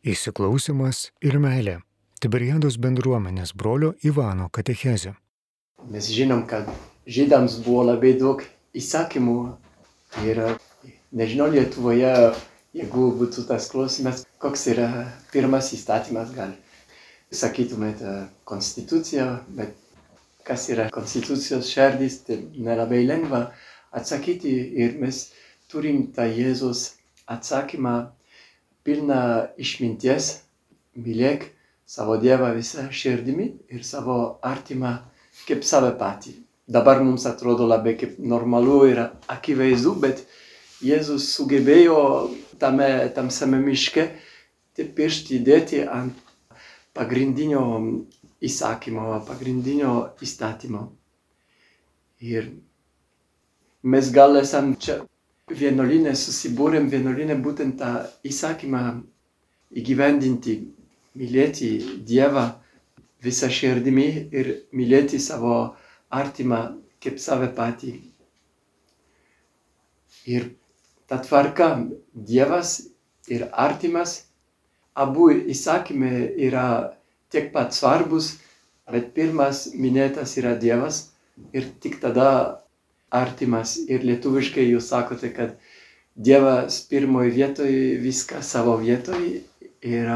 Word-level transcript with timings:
Įsiklausimas 0.00 1.10
ir 1.20 1.34
meilė. 1.36 1.74
Tiberiados 2.24 2.78
bendruomenės 2.80 3.50
brolio 3.52 3.90
Ivano 4.00 4.46
katechezė. 4.48 5.10
Mes 5.92 6.06
žinom, 6.08 6.46
kad 6.48 6.70
žydams 7.04 7.58
buvo 7.66 7.82
labai 7.84 8.14
daug 8.16 8.40
įsakymų 8.72 9.34
ir 10.24 10.40
nežinau 11.12 11.50
Lietuvoje, 11.52 12.14
jeigu 12.72 13.10
būtų 13.18 13.44
tas 13.50 13.66
klausimas, 13.68 14.22
koks 14.40 14.64
yra 14.72 14.86
pirmas 15.34 15.68
įstatymas, 15.76 16.32
gal 16.32 16.54
sakytumėte 17.28 18.14
konstitucija, 18.48 19.26
bet 19.52 19.74
kas 20.48 20.64
yra 20.72 20.86
konstitucijos 20.94 21.68
šerdis, 21.68 22.22
tai 22.24 22.38
nelabai 22.56 23.02
lengva 23.04 23.50
atsakyti 23.92 24.56
ir 24.80 24.96
mes 25.04 25.26
turim 25.68 26.06
tą 26.16 26.24
Jėzus 26.24 26.94
atsakymą 27.28 27.98
pilną 28.86 29.22
išminties, 29.60 30.30
mylėk 30.96 31.48
savo 31.86 32.16
Dievą 32.22 32.52
visą 32.56 32.86
širdimi 32.94 33.48
ir 33.74 33.84
savo 33.84 34.38
artimą 34.46 34.94
kaip 35.46 35.64
save 35.66 35.92
patį. 35.98 36.36
Dabar 36.70 37.02
mums 37.02 37.26
atrodo 37.26 37.66
labai 37.66 37.96
kaip 37.98 38.18
normalu 38.18 38.84
ir 38.92 39.02
akivaizdu, 39.28 39.96
bet 40.04 40.22
Jėzus 40.80 41.26
sugebėjo 41.34 41.96
tame 42.62 42.88
tamsiame 43.16 43.58
miške 43.60 44.06
tie 44.76 44.86
piršti 44.96 45.40
įdėti 45.40 45.82
ant 45.84 46.16
pagrindinio 46.96 47.64
įsakymo, 48.40 49.18
pagrindinio 49.26 49.92
įstatymo. 50.24 50.86
Ir 52.20 52.48
mes 53.82 54.10
gal 54.14 54.40
esam 54.40 54.72
čia 54.76 55.00
vienolinė 55.50 56.14
susibūrėm 56.16 56.88
vienolinė 56.90 57.36
būtent 57.42 57.78
tą 57.80 57.90
įsakymą 58.26 58.82
įgyvendinti, 59.80 60.56
mylėti 61.18 61.70
Dievą 62.06 62.46
visą 63.24 63.50
širdimi 63.52 64.06
ir 64.32 64.52
mylėti 64.72 65.20
savo 65.20 65.74
artimą 66.10 66.60
kaip 67.02 67.20
save 67.20 67.50
patį. 67.56 67.94
Ir 70.30 70.50
ta 71.08 71.18
tvarka 71.18 71.70
Dievas 72.14 72.76
ir 73.28 73.48
artimas, 73.52 74.26
abu 74.94 75.30
įsakymai 75.32 76.30
yra 76.46 76.66
tiek 77.30 77.52
pat 77.54 77.74
svarbus, 77.74 78.36
bet 78.90 79.12
pirmas 79.14 79.68
minėtas 79.74 80.36
yra 80.38 80.56
Dievas 80.58 81.10
ir 81.54 81.68
tik 81.80 82.00
tada 82.02 82.59
artimas 83.10 83.76
ir 83.88 84.04
lietuviškai 84.06 84.66
jūs 84.70 84.90
sakote, 84.92 85.32
kad 85.34 85.58
Dievas 86.20 86.80
pirmoji 86.90 87.30
vietoj, 87.32 87.74
viską 88.02 88.42
savo 88.44 88.74
vietoj 88.80 89.22
ir 89.86 90.08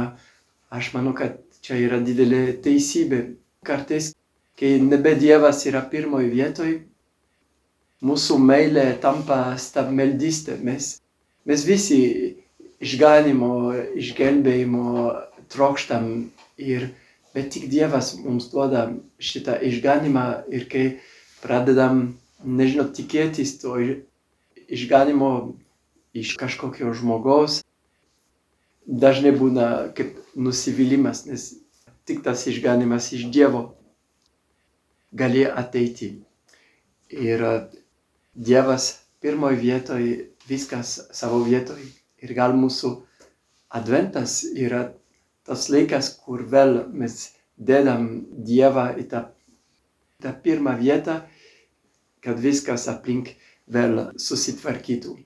aš 0.75 0.91
manau, 0.93 1.15
kad 1.17 1.39
čia 1.65 1.79
yra 1.81 2.01
didelė 2.05 2.59
teisybė. 2.65 3.21
Kartais, 3.65 4.11
kai 4.59 4.75
nebe 4.83 5.15
Dievas 5.17 5.63
yra 5.71 5.81
pirmoji 5.89 6.29
vietoj, 6.35 6.73
mūsų 8.05 8.37
meilė 8.43 8.89
tampa 9.01 9.55
stabmeldystė. 9.57 10.59
Mes, 10.67 10.99
mes 11.49 11.65
visi 11.65 12.01
išganimo, 12.85 13.55
išgelbėjimo 13.97 14.91
trokštam 15.55 16.11
ir 16.61 16.91
bet 17.35 17.51
tik 17.55 17.71
Dievas 17.73 18.13
mums 18.21 18.51
duoda 18.53 18.89
šitą 19.19 19.57
išganimą 19.71 20.27
ir 20.53 20.69
kai 20.71 20.85
pradedam 21.43 22.05
nežinau, 22.45 22.87
tikėtis 22.93 23.57
to 23.63 23.77
išganimo 24.69 25.31
iš 26.15 26.37
kažkokio 26.41 26.93
žmogaus, 26.95 27.63
dažnai 28.87 29.33
būna 29.35 29.95
kaip 29.97 30.19
nusivylimas, 30.37 31.25
nes 31.27 31.55
tik 32.05 32.23
tas 32.25 32.47
išganimas 32.47 33.13
iš 33.17 33.27
Dievo 33.33 33.65
gali 35.13 35.45
ateiti. 35.47 36.11
Ir 37.11 37.43
Dievas 38.35 39.07
pirmoji 39.23 39.61
vietoj, 39.61 40.05
viskas 40.49 40.97
savo 41.15 41.43
vietoj. 41.47 41.81
Ir 42.25 42.33
gal 42.35 42.55
mūsų 42.57 42.91
adventas 43.75 44.43
yra 44.45 44.89
tas 45.47 45.69
laikas, 45.71 46.11
kur 46.25 46.43
vėl 46.51 46.85
mes 46.93 47.31
dedam 47.57 48.25
Dievą 48.49 48.91
į 48.99 49.07
tą, 49.13 49.27
tą 50.23 50.33
pirmą 50.45 50.75
vietą 50.81 51.21
kad 52.25 52.41
viskas 52.41 52.89
aplink 52.89 53.35
vėl 53.77 54.01
susitvarkytų. 54.21 55.17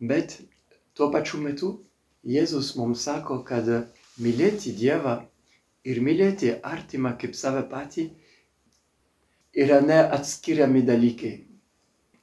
Bet 0.00 0.38
tuo 0.94 1.10
pačiu 1.12 1.40
metu 1.42 1.74
Jėzus 2.28 2.74
mums 2.76 3.04
sako, 3.06 3.42
kad 3.46 3.68
mylėti 4.20 4.72
Dievą 4.76 5.20
ir 5.88 6.00
mylėti 6.04 6.50
artimą 6.72 7.14
kaip 7.20 7.36
save 7.38 7.62
patį 7.70 8.08
yra 9.64 9.78
neatskiriami 9.84 10.82
dalykai. 10.86 11.34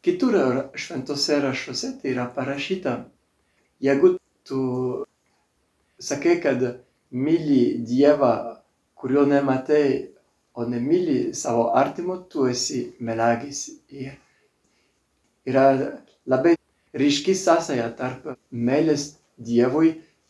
Kitur 0.05 0.35
šventose 0.77 1.39
rašuose 1.41 1.95
tai 2.01 2.11
yra 2.13 2.27
parašyta, 2.35 2.97
jeigu 3.81 4.15
tu 4.45 4.59
sakai, 5.99 6.37
kad 6.43 6.61
myli 7.11 7.79
Dievą, 7.87 8.61
kurio 8.95 9.25
nematai 9.25 10.14
o 10.55 10.65
nemyli 10.69 11.33
savo 11.33 11.69
artimo, 11.75 12.17
tu 12.17 12.47
esi 12.47 12.95
melagis. 12.99 13.69
Ir 13.89 14.15
yra 15.45 15.65
labai 16.27 16.55
ryški 16.95 17.35
sąsaja 17.35 17.91
tarp 17.99 18.35
meilės 18.51 19.15
Dievui 19.35 19.89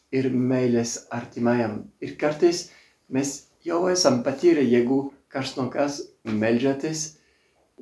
ir 0.09 0.31
meilės 0.33 0.95
artimajam. 1.13 1.83
Ir 2.01 2.15
kartais 2.17 2.71
mes 3.13 3.35
jau 3.65 3.83
esam 3.91 4.23
patyrę, 4.25 4.63
jeigu 4.65 5.11
kas 5.29 5.53
nuo 5.57 5.67
kas 5.69 5.99
melžiatės, 6.25 7.19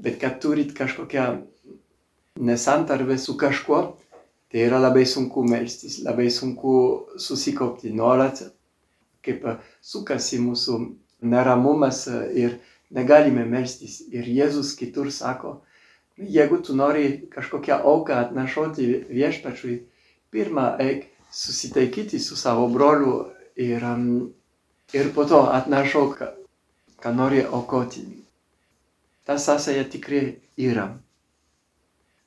bet 0.03 0.19
kad 0.19 0.41
turit 0.43 0.73
kažkokią 0.75 1.27
nesantarvę 2.43 3.17
su 3.17 3.37
kažkuo, 3.39 3.79
tai 4.51 4.65
yra 4.67 4.81
labai 4.81 5.05
sunku 5.07 5.45
melstis, 5.47 6.01
labai 6.03 6.27
sunku 6.33 6.73
susikopti 7.17 7.93
nuolat, 7.95 8.43
kaip 9.23 9.45
sukasi 9.81 10.41
mūsų 10.43 10.79
neramumas 11.23 12.07
e, 12.07 12.19
ir 12.43 12.57
negalime 12.93 13.45
melstis. 13.49 14.01
Ir 14.13 14.27
Jėzus 14.27 14.75
kitur 14.79 15.11
sako, 15.11 15.61
jeigu 16.17 16.61
tu 16.61 16.75
nori 16.75 17.25
kažkokią 17.33 17.79
auką 17.81 18.19
atnašoti 18.19 18.87
viešpačiui, 19.09 19.79
pirmą 20.33 20.75
eik 20.81 21.09
susitaikyti 21.33 22.19
su 22.19 22.35
savo 22.35 22.67
broliu 22.69 23.25
ir, 23.55 23.85
ir 24.93 25.13
po 25.15 25.25
to 25.25 25.41
atnašok, 25.53 26.21
ką 27.01 27.15
nori 27.15 27.43
aukoti. 27.43 28.05
Ta 29.25 29.37
sąsaja 29.39 29.83
tikrai 29.89 30.39
yra. 30.57 30.87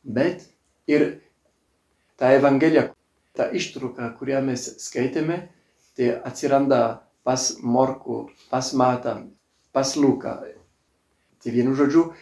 Bet 0.03 0.49
ir 0.87 1.21
ta 2.17 2.33
Evangelija, 2.33 2.91
ta 3.37 3.51
ištruka, 3.53 4.11
kurią 4.19 4.41
mes 4.45 4.65
skaitėme, 4.81 5.43
tai 5.97 6.13
atsiranda 6.25 7.06
pas 7.27 7.59
Morku, 7.63 8.31
pas 8.51 8.73
Matą, 8.73 9.17
pas 9.75 9.97
Luką. 9.99 10.37
Tai 11.43 11.51
vienu 11.53 11.75
žodžiu, 11.75 12.13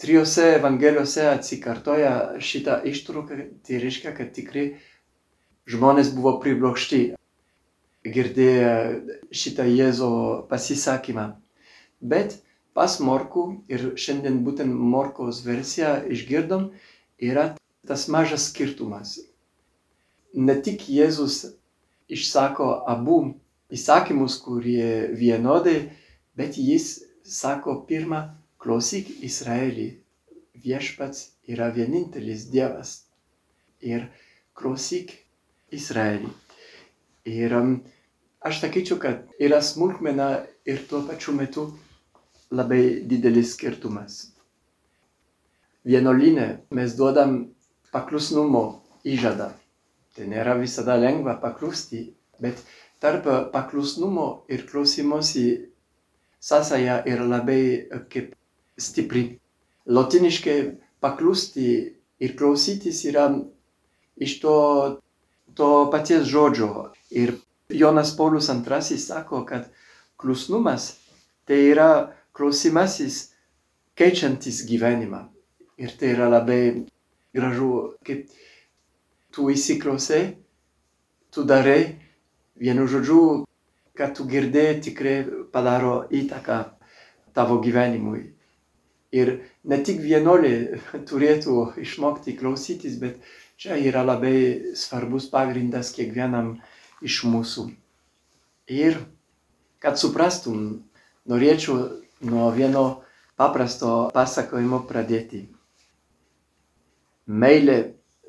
trijose 0.00 0.46
Evangelijose 0.56 1.26
atsikartoja 1.28 2.40
šitą 2.40 2.78
ištrauką, 2.88 3.36
tai 3.60 3.82
reiškia, 3.82 4.14
kad 4.16 4.32
tikrai 4.32 4.64
žmonės 5.68 6.14
buvo 6.16 6.38
priblokšti, 6.40 7.02
girdėję 8.16 8.72
šitą 9.28 9.68
Jėzo 9.68 10.10
pasisakymą. 10.48 11.28
Bet 12.00 12.40
pas 12.72 12.96
Morku 13.04 13.46
ir 13.68 13.92
šiandien 14.00 14.40
būtent 14.48 14.72
Morkos 14.72 15.44
versiją 15.44 15.98
išgirdom, 16.16 16.70
yra 17.20 17.50
tas 17.84 18.08
mažas 18.08 18.48
skirtumas. 18.48 19.18
Ne 20.32 20.56
tik 20.64 20.88
Jėzus 20.88 21.42
išsako 22.08 22.72
abu 22.88 23.34
įsakymus, 23.72 24.38
kurie 24.44 25.14
vienodai, 25.16 25.90
bet 26.36 26.58
jis 26.58 27.04
sako 27.24 27.80
pirmą, 27.88 28.26
klausyk 28.60 29.10
Izraelį, 29.24 29.88
viešpats 30.64 31.34
yra 31.48 31.70
vienintelis 31.74 32.48
Dievas. 32.52 33.04
Ir 33.84 34.08
klausyk 34.56 35.12
Izraelį. 35.74 36.30
Ir 37.28 37.56
um, 37.56 37.74
aš 38.44 38.62
sakyčiau, 38.64 38.98
kad 39.00 39.24
yra 39.40 39.60
smulkmena 39.64 40.44
ir 40.68 40.84
tuo 40.88 41.02
pačiu 41.08 41.34
metu 41.36 41.66
labai 42.54 43.02
didelis 43.08 43.54
skirtumas. 43.56 44.20
Vienolinė 45.84 46.48
mes 46.72 46.94
duodam 46.96 47.36
paklusnumo 47.92 48.64
įžadą. 49.04 49.50
Tai 50.14 50.28
nėra 50.30 50.54
visada 50.60 50.94
lengva 50.96 51.34
paklusti, 51.42 52.06
bet 52.40 52.60
tarp 53.04 53.28
paklusnumo 53.52 54.28
ir 54.48 54.64
klausymosi 54.70 55.46
sąsaja 56.40 57.02
yra 57.04 57.28
labai 57.28 57.64
kaip 58.08 58.32
stipri. 58.80 59.24
Lotiniškai 59.86 60.58
paklusti 61.04 61.68
ir 62.24 62.36
klausytis 62.38 63.04
yra 63.10 63.28
iš 64.16 64.38
to 64.40 64.54
to 65.54 65.68
paties 65.92 66.26
žodžio. 66.26 66.92
Ir 67.10 67.36
Jonas 67.68 68.16
Paulius 68.16 68.48
II 68.48 68.98
sako, 68.98 69.44
kad 69.44 69.68
klusnumas 70.16 70.96
tai 71.46 71.60
yra 71.70 72.14
klausimasis 72.32 73.34
keičiantis 73.94 74.64
gyvenimą. 74.68 75.28
Ir 75.78 75.90
tai 75.98 76.14
yra 76.14 76.28
labai 76.28 76.86
gražu, 77.34 77.94
kaip 78.06 78.30
tu 79.34 79.50
įsiklausai, 79.50 80.36
tu 81.34 81.44
darai, 81.44 81.98
vienu 82.60 82.86
žodžiu, 82.90 83.44
kad 83.94 84.14
tu 84.16 84.26
girdėjai 84.28 84.80
tikrai 84.88 85.16
padaro 85.54 86.04
įtaką 86.10 86.58
tavo 87.34 87.60
gyvenimui. 87.62 88.30
Ir 89.14 89.30
ne 89.62 89.78
tik 89.86 90.00
vienuoliai 90.02 90.80
turėtų 91.08 91.74
išmokti 91.82 92.36
klausytis, 92.38 92.98
bet 92.98 93.22
čia 93.56 93.78
yra 93.78 94.02
labai 94.06 94.74
svarbus 94.78 95.28
pagrindas 95.30 95.92
kiekvienam 95.94 96.56
iš 97.04 97.22
mūsų. 97.30 97.68
Ir 98.74 98.98
kad 99.84 100.00
suprastum, 100.00 100.82
norėčiau 101.28 102.00
nuo 102.24 102.48
vieno 102.56 103.04
paprasto 103.36 104.08
pasakojimo 104.14 104.80
pradėti. 104.88 105.44
Meilė 107.26 107.78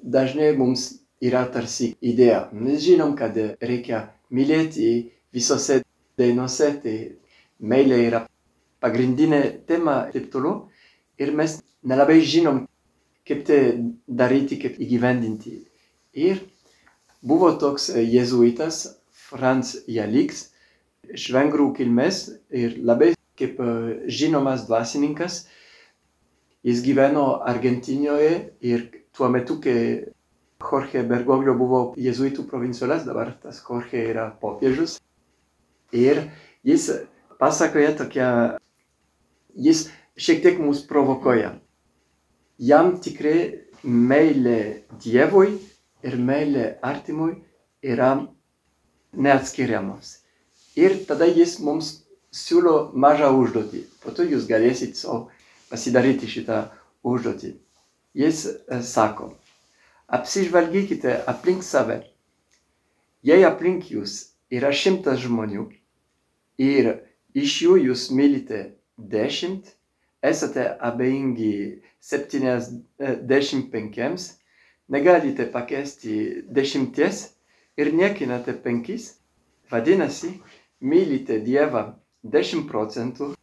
dažnai 0.03 0.51
mums 0.57 0.89
yra 1.23 1.45
tarsi 1.51 1.93
idėja. 2.03 2.49
Mes 2.53 2.83
žinom, 2.83 3.15
kad 3.19 3.37
reikia 3.61 4.05
mylėti 4.33 5.11
visose 5.33 5.81
dainose, 6.17 6.71
tai 6.83 6.95
meilė 7.59 7.99
yra 8.07 8.23
pagrindinė 8.83 9.41
tema 9.67 10.05
ir 10.07 10.15
taip 10.15 10.31
toliau. 10.33 10.55
Ir 11.19 11.31
mes 11.35 11.59
nelabai 11.83 12.19
žinom, 12.21 12.65
kaip 13.27 13.45
tai 13.47 13.59
daryti, 14.07 14.59
kaip 14.61 14.79
įgyvendinti. 14.81 15.57
Ir 16.15 16.41
buvo 17.25 17.51
toks 17.59 17.89
jėzuitas 17.95 18.85
Franz 19.11 19.75
Jaliks, 19.89 20.49
iš 21.09 21.29
vengrų 21.33 21.71
kilmės 21.77 22.27
ir 22.53 22.77
labai 22.81 23.13
kaip 23.39 23.59
žinomas 24.07 24.65
dvasininkas. 24.69 25.45
Jis 26.65 26.81
gyveno 26.81 27.41
Argentinijoje 27.45 28.31
ir 28.65 28.87
tuo 29.13 29.29
metu, 29.29 29.59
kai 29.61 30.14
Jorge 30.63 31.03
Bergoglio 31.03 31.55
buvo 31.57 31.81
jėzuitų 31.99 32.45
provincijolas, 32.49 33.03
dabar 33.07 33.33
tas 33.41 33.59
Jorge 33.63 34.01
yra 34.11 34.29
popiežius. 34.41 34.97
Ir 35.95 36.29
jis 36.63 36.89
pasakoja 37.39 37.93
tokia, 37.99 38.29
jis 39.55 39.87
šiek 40.17 40.41
tiek 40.43 40.59
mus 40.59 40.81
provokuoja. 40.87 41.55
Jam 42.57 42.95
tikrai 43.03 43.65
meilė 43.83 44.85
Dievui 45.03 45.57
ir 46.05 46.15
meilė 46.17 46.69
artimui 46.81 47.35
yra 47.83 48.15
neatskiriamos. 49.13 50.19
Ir 50.75 50.97
tada 51.07 51.27
jis 51.27 51.59
mums 51.63 51.91
siūlo 52.35 52.91
mažą 52.95 53.31
užduotį. 53.35 53.85
Po 54.03 54.11
to 54.15 54.25
jūs 54.27 54.47
galėsit 54.49 54.97
sau 54.99 55.27
pasidaryti 55.69 56.27
šitą 56.31 56.65
užduotį. 57.05 57.55
Jis 58.15 58.45
sako, 58.87 59.33
apsižvalgykite 60.07 61.23
aplink 61.27 61.63
save. 61.63 62.01
Jei 63.25 63.43
aplink 63.45 63.89
jūs 63.89 64.35
yra 64.53 64.71
šimtas 64.71 65.23
žmonių 65.25 65.65
ir 66.61 66.91
iš 67.33 67.61
jų 67.65 67.77
jūs 67.87 68.09
mylite 68.13 68.61
dešimt, 68.97 69.71
esate 70.21 70.67
abejingi 70.79 71.81
septyniasdešimt 71.99 73.71
penkiems, 73.73 74.35
negalite 74.89 75.47
pakesti 75.51 76.45
dešimties 76.53 77.25
ir 77.77 77.91
niekinate 77.93 78.53
penkis, 78.61 79.15
vadinasi, 79.71 80.35
mylite 80.81 81.39
Dievą 81.43 81.95
10 82.23 82.69
procentų, 82.69 83.33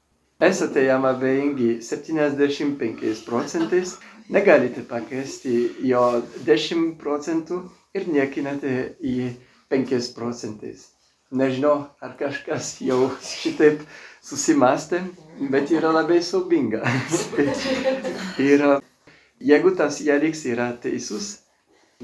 esate 0.43 0.87
jam 0.87 1.05
abejingi 1.07 1.81
75 1.83 3.27
procentais, 3.27 3.99
negalite 4.29 4.85
pakesti 4.89 5.55
jo 5.89 6.03
10 6.47 6.97
procentų 7.01 7.63
ir 7.97 8.09
niekinate 8.09 8.75
jį 9.01 9.33
5 9.73 10.13
procentais. 10.17 10.89
Nežinau, 11.33 11.87
ar 12.05 12.13
kažkas 12.19 12.75
jau 12.85 13.07
šitaip 13.25 13.81
susimastė, 14.23 15.01
bet 15.51 15.73
yra 15.73 15.93
labai 15.95 16.21
saubinga. 16.23 16.83
ir 18.39 18.67
jeigu 19.53 19.73
tas 19.77 20.01
jeliks 20.05 20.45
yra 20.47 20.73
teisus, 20.77 21.39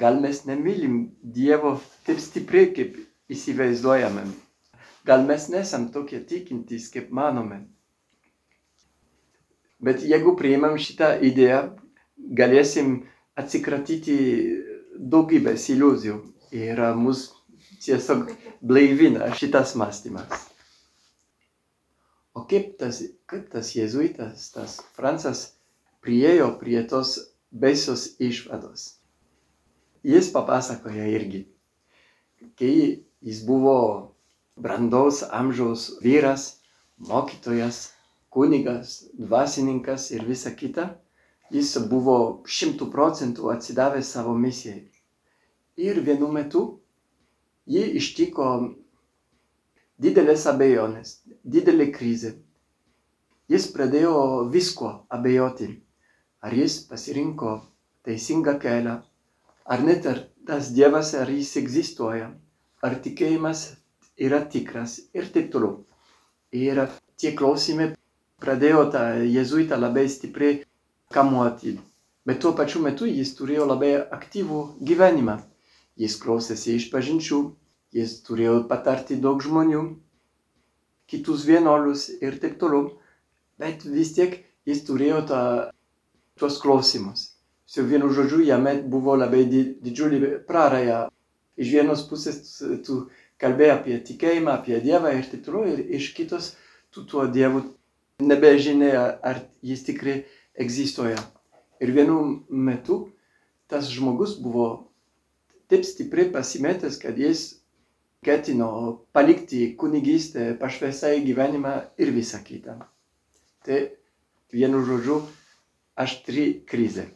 gal 0.00 0.20
mes 0.22 0.44
nemylim 0.48 1.10
Dievo 1.22 1.76
taip 2.06 2.22
stipriai, 2.24 2.72
kaip 2.72 2.96
įsivaizduojame. 3.28 4.24
Gal 5.04 5.26
mes 5.28 5.48
nesam 5.52 5.90
tokie 5.92 6.22
tikintys, 6.24 6.88
kaip 6.92 7.12
manome. 7.12 7.66
Bet 9.78 10.02
jeigu 10.02 10.34
priimam 10.40 10.74
šitą 10.80 11.12
idėją, 11.22 11.60
galėsim 12.28 13.02
atsikratyti 13.38 14.18
daugybės 14.98 15.68
iliuzijų 15.72 16.18
ir 16.58 16.82
mus 16.98 17.28
tiesiog 17.84 18.32
blaivina 18.60 19.30
šitas 19.38 19.74
mąstymas. 19.78 20.48
O 22.34 22.44
kaip 22.50 22.76
tas, 22.78 23.00
kaip 23.26 23.48
tas 23.52 23.72
jėzuitas, 23.74 24.50
tas 24.54 24.78
Francas 24.96 25.54
priejo 26.04 26.52
prie 26.60 26.80
tos 26.86 27.16
baisios 27.50 28.12
išvados? 28.22 28.94
Jis 30.06 30.30
papasakoja 30.34 31.08
irgi, 31.10 31.42
kai 32.58 33.02
jis 33.26 33.42
buvo 33.46 33.78
brandaus 34.58 35.24
amžiaus 35.26 35.88
vyras, 36.04 36.60
mokytojas, 36.98 37.88
kunigas, 38.30 39.08
dvasininkas 39.18 40.10
ir 40.14 40.24
visa 40.28 40.54
kita, 40.54 40.92
jis 41.54 41.72
buvo 41.90 42.18
šimtų 42.44 42.90
procentų 42.92 43.52
atsidavęs 43.54 44.12
savo 44.14 44.34
misijai. 44.36 44.82
Ir 45.78 46.00
vienu 46.04 46.28
metu 46.34 46.62
jį 47.70 47.84
ištiko 48.00 48.48
didelės 50.02 50.46
abejonės, 50.50 51.18
didelė 51.44 51.90
krizė. 51.94 52.34
Jis 53.48 53.68
pradėjo 53.72 54.48
visko 54.52 54.90
abejoti, 55.08 55.70
ar 56.44 56.54
jis 56.54 56.82
pasirinko 56.90 57.58
teisingą 58.04 58.58
kelią, 58.60 58.98
ar 59.64 59.84
net 59.84 60.06
ar 60.06 60.26
tas 60.48 60.72
Dievas, 60.76 61.14
ar 61.14 61.30
jis 61.32 61.54
egzistuoja, 61.60 62.28
ar 62.84 62.98
tikėjimas 63.04 63.64
yra 64.18 64.42
tikras 64.52 64.98
ir 65.16 65.30
taip 65.32 65.50
toliau. 65.52 65.84
Ir 66.52 66.84
tie 67.20 67.34
klausimai 67.36 67.92
pradėjo 68.40 68.84
tą 68.92 69.04
jėzuitą 69.24 69.76
labai 69.80 70.06
stipriai 70.08 70.62
kamuoti. 71.14 71.78
Bet 72.26 72.42
tuo 72.42 72.52
pačiu 72.52 72.82
metu 72.84 73.06
jis 73.08 73.32
turėjo 73.38 73.64
labai 73.70 73.94
aktyvų 74.18 74.60
gyvenimą. 74.90 75.38
Jis 75.98 76.18
klausėsi 76.22 76.76
išpažinčių, 76.78 77.38
jis 77.96 78.18
turėjo 78.26 78.60
patarti 78.70 79.16
daug 79.22 79.40
žmonių, 79.42 79.80
kitus 81.08 81.46
vienuolius 81.48 82.04
ir 82.20 82.36
taip 82.42 82.58
toliau, 82.60 82.92
bet 83.58 83.82
vis 83.88 84.12
tiek 84.14 84.36
jis 84.68 84.84
turėjo 84.86 85.22
tą, 85.30 85.40
tuos 86.38 86.60
klausimus. 86.62 87.24
Su 87.68 87.84
vienu 87.88 88.12
žodžiu, 88.14 88.42
jame 88.44 88.76
buvo 88.92 89.16
labai 89.18 89.42
didžiulė 89.48 90.38
praraja. 90.48 91.08
Iš 91.58 91.72
vienos 91.74 92.04
pusės 92.06 92.38
tu 92.86 93.08
kalbėjai 93.42 93.74
apie 93.74 93.96
tikėjimą, 94.06 94.54
apie 94.60 94.78
Dievą 94.84 95.16
ir 95.16 95.26
taip 95.32 95.42
toliau, 95.48 95.74
ir 95.74 95.96
iš 95.98 96.12
kitos 96.16 96.52
tu 96.94 97.02
tuo 97.08 97.26
Dievu 97.26 97.64
nebežinai, 98.22 98.92
ar 99.22 99.42
jis 99.62 99.82
tikrai 99.88 100.22
egzistuoja. 100.58 101.20
Ir 101.80 101.94
vienu 101.94 102.18
metu 102.50 103.06
tas 103.70 103.90
žmogus 103.92 104.36
buvo 104.42 104.68
taip 105.68 105.84
stipriai 105.84 106.32
pasimetęs, 106.32 106.96
kad 106.98 107.18
jis 107.18 107.58
ketino 108.24 109.04
palikti 109.12 109.74
kunigystę, 109.78 110.54
pašvesai 110.58 111.20
gyvenimą 111.26 111.74
ir 112.00 112.12
visą 112.14 112.40
kitą. 112.44 112.78
Tai 113.62 113.80
vienu 114.52 114.80
žodžiu, 114.86 115.20
aštri 115.98 116.46
krizė. 116.66 117.08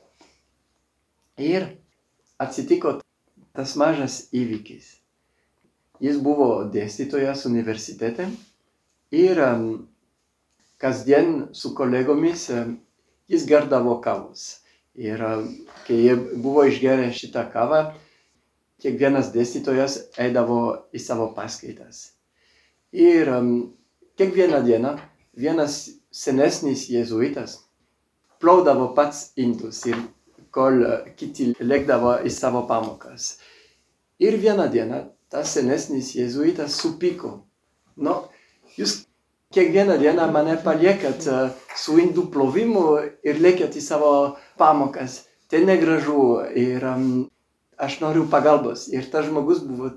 Ir 1.41 1.67
atsitiko 2.39 2.99
tas 3.57 3.75
mažas 3.81 4.27
įvykis. 4.35 4.99
Jis 6.03 6.19
buvo 6.23 6.65
dėstytojas 6.75 7.47
universitete 7.47 8.27
ir 9.15 9.39
um, 9.43 9.67
kasdien 10.83 11.49
su 11.55 11.73
kolegomis 11.79 12.49
um, 12.51 12.77
jis 13.33 13.47
gerdavo 13.49 13.99
kavos. 14.05 14.61
Ir 14.95 15.23
kai 15.87 15.99
jie 15.99 16.17
buvo 16.17 16.67
išgedę 16.69 17.09
šitą 17.17 17.47
kavą, 17.53 17.83
kiekvienas 18.83 19.31
dėstytojas 19.33 19.99
eidavo 20.21 20.59
į 20.93 21.01
savo 21.01 21.31
paskaitas. 21.37 22.11
Ir 22.93 23.31
um, 23.33 23.53
kiekvieną 24.21 24.61
dieną 24.67 24.97
vienas 25.39 25.79
senesnis 26.13 26.91
jėzuitas 26.93 27.63
plaudavo 28.43 28.91
pats 28.97 29.31
indus 29.41 29.85
ir 29.89 29.97
kol 30.53 30.83
kiti 31.17 31.53
lėkdavo 31.63 32.19
į 32.27 32.33
savo 32.35 32.67
pamokas. 32.69 33.39
Ir 34.21 34.37
vieną 34.43 34.69
dieną 34.75 35.07
tas 35.33 35.55
senesnis 35.57 36.13
jėzuitas 36.19 36.77
supyko. 36.83 37.39
Nu, 37.97 38.19
jūs 38.77 39.07
kiekvieną 39.53 39.99
dieną 40.01 40.29
mane 40.33 40.57
paliekat 40.65 41.27
su 41.77 41.99
indų 42.01 42.29
plovimu 42.33 42.87
ir 43.27 43.41
lėkėt 43.43 43.77
į 43.77 43.85
savo 43.85 44.13
pamokas. 44.61 45.23
Tai 45.53 45.61
negražu 45.69 46.23
ir 46.57 46.85
um, 46.89 47.09
aš 47.77 47.99
noriu 48.01 48.25
pagalbos. 48.33 48.87
Ir 48.89 49.05
tas 49.13 49.27
žmogus 49.29 49.61
buvo 49.67 49.91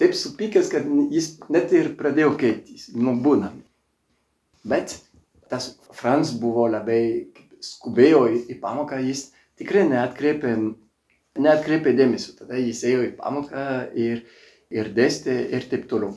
taip 0.00 0.16
supykęs, 0.16 0.70
kad 0.72 0.86
jis 1.12 1.36
net 1.52 1.70
ir 1.76 1.92
pradėjo 1.98 2.34
keittis. 2.40 2.88
Nu, 2.96 3.14
būna. 3.22 3.52
Bet 4.66 4.96
tas 5.52 5.74
Frans 5.96 6.32
buvo 6.40 6.66
labai 6.70 7.28
skubėjo 7.62 8.24
į, 8.32 8.38
į 8.54 8.58
pamoką, 8.62 9.00
jis 9.04 9.28
tikrai 9.60 9.84
neatkreipė, 9.90 10.54
neatkreipė 11.38 11.94
dėmesio. 11.98 12.34
Tada 12.38 12.58
jis 12.58 12.82
ėjo 12.88 13.06
į 13.06 13.14
pamoką 13.20 13.64
ir, 13.94 14.24
ir 14.72 14.92
dėstė 14.96 15.36
ir 15.52 15.68
taip 15.70 15.86
toliau. 15.90 16.14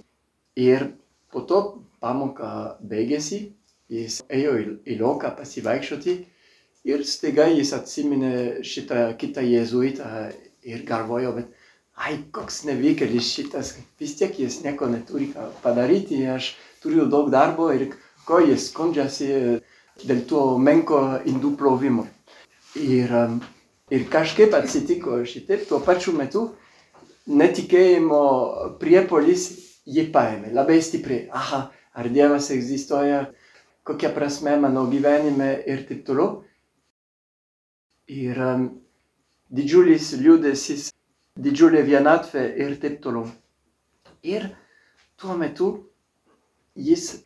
Ir 0.60 0.90
po 1.34 1.44
to 1.50 1.62
pamoka 2.04 2.52
baigėsi, 2.92 3.42
jis 3.92 4.22
ėjo 4.28 4.54
į, 4.60 4.70
į 4.92 5.00
lauką 5.00 5.34
pasivaikščioti 5.40 6.16
ir 6.92 7.04
staiga 7.08 7.48
jis 7.52 7.74
atsiminė 7.76 8.34
šitą 8.68 9.06
kitą 9.20 9.44
jėzuitą 9.48 10.10
ir 10.68 10.84
galvojo, 10.88 11.34
bet 11.38 11.52
ai, 11.96 12.18
koks 12.36 12.64
nevykėlis 12.68 13.30
šitas, 13.38 13.76
vis 14.00 14.16
tiek 14.20 14.36
jis 14.40 14.62
nieko 14.66 14.90
neturi 14.92 15.30
ką 15.34 15.50
padaryti, 15.64 16.24
aš 16.28 16.54
turiu 16.84 17.08
daug 17.10 17.30
darbo 17.32 17.70
ir 17.74 17.92
ko 18.28 18.40
jis 18.44 18.70
skundžiasi 18.72 19.30
dėl 20.04 20.24
to 20.28 20.44
menko 20.58 21.02
indų 21.30 21.54
plovimo. 21.60 22.08
Ir, 22.80 23.12
um, 23.14 23.38
ir 23.94 24.08
kažkaip 24.10 24.56
atsitiko 24.58 25.22
šitaip, 25.30 25.68
tuo 25.70 25.80
pačiu 25.86 26.16
metu 26.18 26.48
netikėjimo 27.30 28.24
priepolis 28.82 29.52
jį 29.86 30.08
paėmė 30.16 30.52
labai 30.56 30.80
stipriai. 30.82 31.28
Aha, 31.32 31.68
ar 31.94 32.10
Dievas 32.10 32.50
egzistuoja, 32.52 33.28
kokia 33.84 34.10
prasme 34.16 34.56
mano 34.60 34.86
gyvenime 34.90 35.52
ir 35.68 35.86
taip 35.88 36.06
toliau. 36.08 36.44
Ir 38.08 38.40
didžiulis 39.54 40.14
liūdėsis, 40.20 40.90
didžiulė 41.40 41.84
vienatvė 41.88 42.48
ir 42.66 42.76
taip 42.82 43.00
toliau. 43.04 43.30
Ir 44.24 44.50
tuo 45.20 45.38
metu 45.38 45.70
jis 46.76 47.24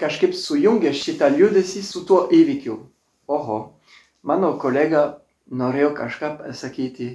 kažkaip 0.00 0.34
sujungė 0.36 0.94
šitą 0.94 1.30
liūdėsi 1.34 1.82
su 1.82 2.04
tuo 2.08 2.24
įvykiu. 2.32 2.78
Oho, 3.26 3.58
mano 4.22 4.54
kolega 4.60 5.04
norėjo 5.50 5.92
kažką 5.96 6.34
pasakyti 6.40 7.08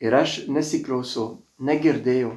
ir 0.00 0.16
aš 0.16 0.46
nesiklausau, 0.48 1.40
negirdėjau. 1.60 2.36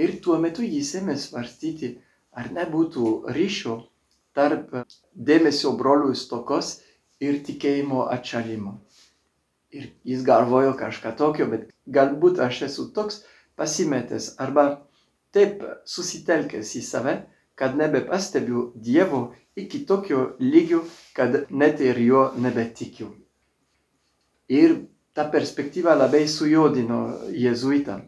Ir 0.00 0.16
tuo 0.24 0.38
metu 0.40 0.64
jis 0.64 0.94
ėmė 1.00 1.16
svarstyti, 1.20 1.98
ar 2.36 2.50
nebūtų 2.54 3.32
ryšio 3.34 3.76
tarp 4.36 4.70
dėmesio 5.14 5.72
brolių 5.78 6.14
stokos 6.14 6.78
ir 7.20 7.40
tikėjimo 7.46 8.06
atšalimo. 8.14 8.76
Ir 9.70 9.90
jis 10.06 10.22
galvojo 10.26 10.72
kažką 10.78 11.14
tokio, 11.18 11.46
bet 11.50 11.68
galbūt 11.86 12.40
aš 12.42 12.64
esu 12.70 12.88
toks 12.94 13.22
pasimetęs 13.58 14.34
arba 14.42 14.64
taip 15.34 15.62
susitelkęs 15.86 16.74
į 16.80 16.82
save, 16.86 17.14
kad 17.54 17.76
nebepastebiu 17.78 18.70
Dievo 18.74 19.34
iki 19.54 19.84
tokio 19.86 20.34
lygio, 20.40 20.82
kad 21.14 21.44
net 21.50 21.82
ir 21.84 22.00
jo 22.02 22.30
nebetikiu. 22.40 23.12
Ir 24.50 24.76
ta 25.14 25.28
perspektyva 25.30 25.94
labai 25.94 26.24
sujodino 26.28 27.00
jėzuitą. 27.30 28.00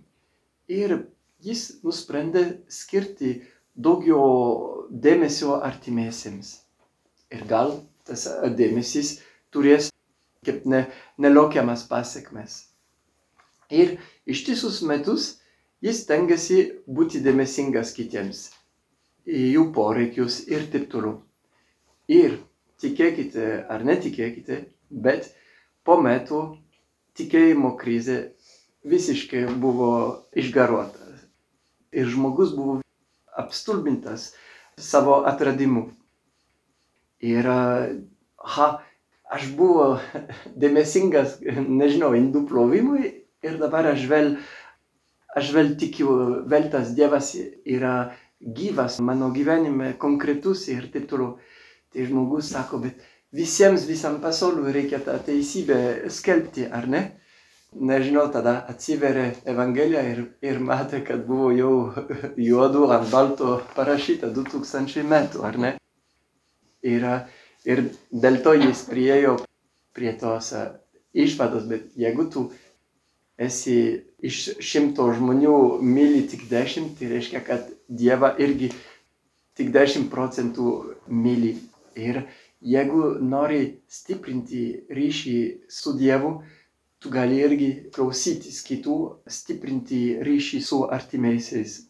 Ir 0.73 0.97
jis 1.43 1.67
nusprendė 1.85 2.45
skirti 2.71 3.35
daugiau 3.77 4.89
dėmesio 4.91 5.57
artimiesiems. 5.65 6.59
Ir 7.33 7.47
gal 7.49 7.79
tas 8.05 8.27
dėmesys 8.59 9.21
turės 9.55 9.93
kaip 10.45 10.67
ne, 10.67 10.87
nelaukiamas 11.19 11.87
pasiekmes. 11.89 12.59
Ir 13.73 13.97
ištisus 14.27 14.83
metus 14.85 15.29
jis 15.83 16.03
tengiasi 16.09 16.59
būti 16.87 17.23
dėmesingas 17.25 17.95
kitiems, 17.97 18.51
į 19.25 19.55
jų 19.55 19.69
poreikius 19.77 20.43
ir 20.51 20.67
taip 20.73 20.91
toliau. 20.93 21.21
Ir 22.11 22.37
tikėkite 22.83 23.63
ar 23.71 23.87
netikėkite, 23.87 24.65
bet 24.91 25.31
po 25.87 25.97
metų 26.03 26.43
tikėjimo 27.17 27.77
krizė 27.81 28.19
visiškai 28.85 29.47
buvo 29.63 29.93
išgaruota. 30.35 30.99
Ir 31.93 32.09
žmogus 32.09 32.55
buvo 32.57 32.82
apstulbintas 33.39 34.33
savo 34.79 35.23
atradimu. 35.29 35.89
Ir, 37.23 37.47
ha, 38.57 38.69
aš 39.31 39.49
buvau 39.59 39.99
dėmesingas, 40.63 41.39
nežinau, 41.43 42.13
indų 42.19 42.47
plovimui 42.51 43.13
ir 43.43 43.59
dabar 43.61 43.93
aš 43.93 44.05
vėl, 44.11 44.35
aš 45.39 45.55
vėl 45.55 45.73
tikiu, 45.79 46.11
vėl 46.51 46.69
tas 46.73 46.93
Dievas 46.97 47.33
yra 47.39 48.13
gyvas 48.43 48.99
mano 49.01 49.31
gyvenime, 49.35 49.95
konkretus 49.99 50.67
ir 50.73 50.91
taip 50.93 51.09
toliau. 51.11 51.39
Tai 51.93 52.07
žmogus 52.09 52.49
sako, 52.55 52.79
bet 52.81 53.03
visiems, 53.37 53.85
visam 53.85 54.17
pasauliu 54.23 54.73
reikia 54.73 55.03
tą 55.05 55.19
teisybę 55.27 56.09
skelbti, 56.11 56.65
ar 56.73 56.89
ne? 56.89 57.03
Nežinau, 57.75 58.27
tada 58.33 58.59
atsiveria 58.69 59.33
Evangelija 59.49 60.03
ir, 60.13 60.25
ir 60.45 60.61
matė, 60.61 61.03
kad 61.07 61.25
buvo 61.27 61.51
jau 61.57 61.75
juodu 62.51 62.89
ant 62.93 63.09
balto 63.13 63.61
parašyta 63.77 64.33
2000 64.35 65.07
metų, 65.09 65.45
ar 65.47 65.59
ne? 65.59 65.73
Ir, 66.83 67.07
ir 67.65 67.85
dėl 68.11 68.41
to 68.43 68.55
jis 68.59 68.85
priejo 68.89 69.37
prie 69.95 70.13
tos 70.19 70.53
išvados, 71.13 71.69
bet 71.71 71.93
jeigu 71.97 72.27
tu 72.33 72.49
esi 73.39 73.77
iš 74.23 74.39
šimto 74.63 75.09
žmonių 75.17 75.57
myli 75.83 76.25
tik 76.31 76.47
dešimt, 76.51 76.97
tai 76.99 77.11
reiškia, 77.17 77.43
kad 77.47 77.69
Dievą 77.93 78.33
irgi 78.41 78.71
tik 79.59 79.73
dešimt 79.75 80.09
procentų 80.13 80.97
myli. 81.13 81.57
Ir 81.99 82.23
jeigu 82.65 83.19
nori 83.21 83.83
stiprinti 83.91 84.87
ryšį 84.89 85.39
su 85.69 85.93
Dievu, 85.99 86.39
tu 87.03 87.11
gali 87.11 87.41
irgi 87.43 87.71
klausytis 87.95 88.61
kitų, 88.63 88.97
stiprinti 89.27 90.21
ryšį 90.23 90.61
su 90.63 90.85
artimaisiais. 90.87 91.81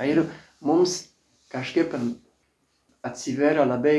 Ir 0.00 0.22
mums 0.64 1.02
kažkaip 1.52 1.92
atsiveria 3.04 3.66
labai 3.68 3.98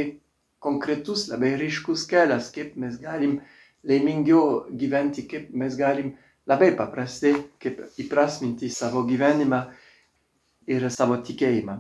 konkretus, 0.60 1.28
labai 1.30 1.54
ryškus 1.60 2.08
kelias, 2.10 2.50
kaip 2.56 2.76
mes 2.82 2.98
galim 3.02 3.40
laimingiau 3.86 4.66
gyventi, 4.74 5.28
kaip 5.30 5.54
mes 5.54 5.78
galim 5.78 6.16
labai 6.50 6.72
paprastai, 6.76 7.36
kaip 7.62 7.84
įprasminti 8.02 8.72
savo 8.74 9.06
gyvenimą 9.08 9.62
ir 10.68 10.90
savo 10.90 11.20
tikėjimą. 11.30 11.78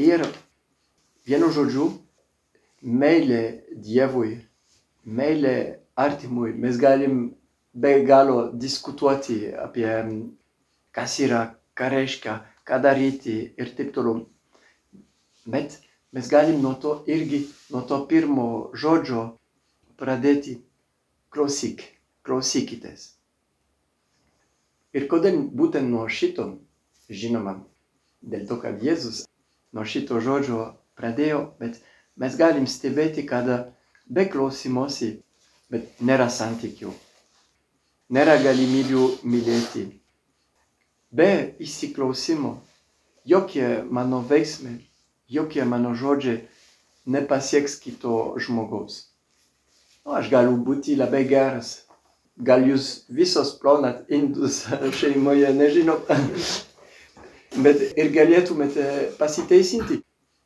Ir 0.00 0.24
vienu 1.28 1.52
žodžiu, 1.52 1.90
meilė 2.82 3.42
Dievui, 3.76 4.38
meilė 5.04 5.81
artimui 5.96 6.52
mes 6.52 6.78
galim 6.78 7.34
be 7.74 8.04
galo 8.04 8.52
diskutuoti 8.52 9.52
apie 9.66 9.88
kas 10.92 11.18
yra, 11.20 11.42
ką 11.74 11.88
reiškia, 11.94 12.34
ką 12.68 12.82
daryti 12.82 13.54
ir 13.56 13.72
taip 13.76 13.94
toliau. 13.94 14.26
Bet 15.46 15.80
mes 16.12 16.28
galim 16.28 16.60
nuo 16.62 16.74
to 16.74 17.02
irgi, 17.08 17.46
nuo 17.72 17.82
to 17.88 18.04
pirmo 18.06 18.70
žodžio 18.76 19.24
pradėti 19.96 20.58
klausyk, 21.32 21.80
klausykitės. 22.26 23.14
Ir 24.92 25.08
kodėl 25.08 25.40
būtent 25.48 25.88
nuo 25.88 26.04
šito, 26.08 26.44
žinoma, 27.08 27.62
dėl 28.20 28.44
to, 28.48 28.60
kad 28.60 28.84
Jėzus 28.84 29.24
nuo 29.72 29.84
šito 29.88 30.20
žodžio 30.20 30.74
pradėjo, 31.00 31.54
bet 31.58 31.80
mes 32.20 32.36
galim 32.36 32.68
stebėti, 32.68 33.24
kad 33.24 33.48
be 34.04 34.26
klausymosi 34.28 35.22
bet 35.72 36.02
nėra 36.04 36.28
santykių. 36.28 36.92
Nėra 38.12 38.36
galimybių 38.44 39.04
mylėti. 39.24 39.86
Be 41.12 41.30
įsiklausimo 41.64 42.58
jokie 43.28 43.84
mano 43.88 44.20
veiksmai, 44.28 44.78
jokie 45.28 45.64
mano 45.64 45.94
žodžiai 45.96 46.42
nepasieks 47.06 47.78
kito 47.80 48.34
žmogaus. 48.40 49.08
Nu, 50.04 50.16
aš 50.18 50.28
galiu 50.32 50.58
būti 50.66 50.96
labai 50.98 51.24
geras. 51.30 51.82
Gal 52.36 52.64
jūs 52.66 53.04
visos 53.12 53.52
plaunat 53.60 54.08
indus 54.10 54.62
šeimoje, 54.98 55.52
nežinau. 55.56 56.00
Bet 57.64 57.82
ir 58.00 58.12
galėtumėte 58.12 58.86
pasiteisinti. 59.18 60.00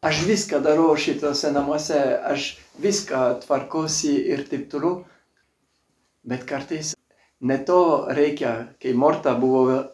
Aš 0.06 0.22
viską 0.28 0.60
darau 0.62 0.90
šitose 1.00 1.50
namuose, 1.54 1.98
aš 2.30 2.56
viską 2.82 3.40
tvarkosi 3.46 4.12
ir 4.34 4.44
taip 4.50 4.66
toliau 4.70 5.04
bet 6.26 6.46
kartais 6.48 6.94
ne 7.40 7.58
to 7.64 8.06
reikia, 8.10 8.72
kai 8.82 8.92
Morta 8.92 9.34
buvo 9.38 9.84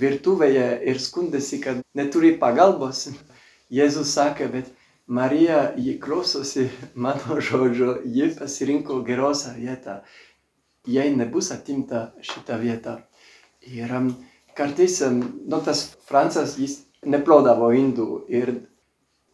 virtuvėje 0.00 0.68
ir 0.88 1.00
skundėsi, 1.02 1.60
kad 1.62 1.82
neturi 1.94 2.36
pagalbos. 2.40 3.08
Jėzus 3.78 4.14
sakė, 4.16 4.48
bet 4.50 4.70
Marija, 5.06 5.72
ji 5.76 5.98
klausosi 6.02 6.68
mano 6.94 7.38
žodžio, 7.46 8.00
ji 8.04 8.30
pasirinko 8.38 9.00
gerosią 9.06 9.54
vietą. 9.58 10.00
Jei 10.88 11.12
nebus 11.14 11.50
atimta 11.52 12.10
šita 12.24 12.56
vieta. 12.58 12.96
Ir 13.60 13.92
kartais, 14.56 14.96
nu, 15.12 15.58
tas 15.64 15.90
Francas, 16.08 16.56
jis 16.56 16.80
neplodavo 17.04 17.68
indų, 17.76 18.06
ir, 18.32 18.54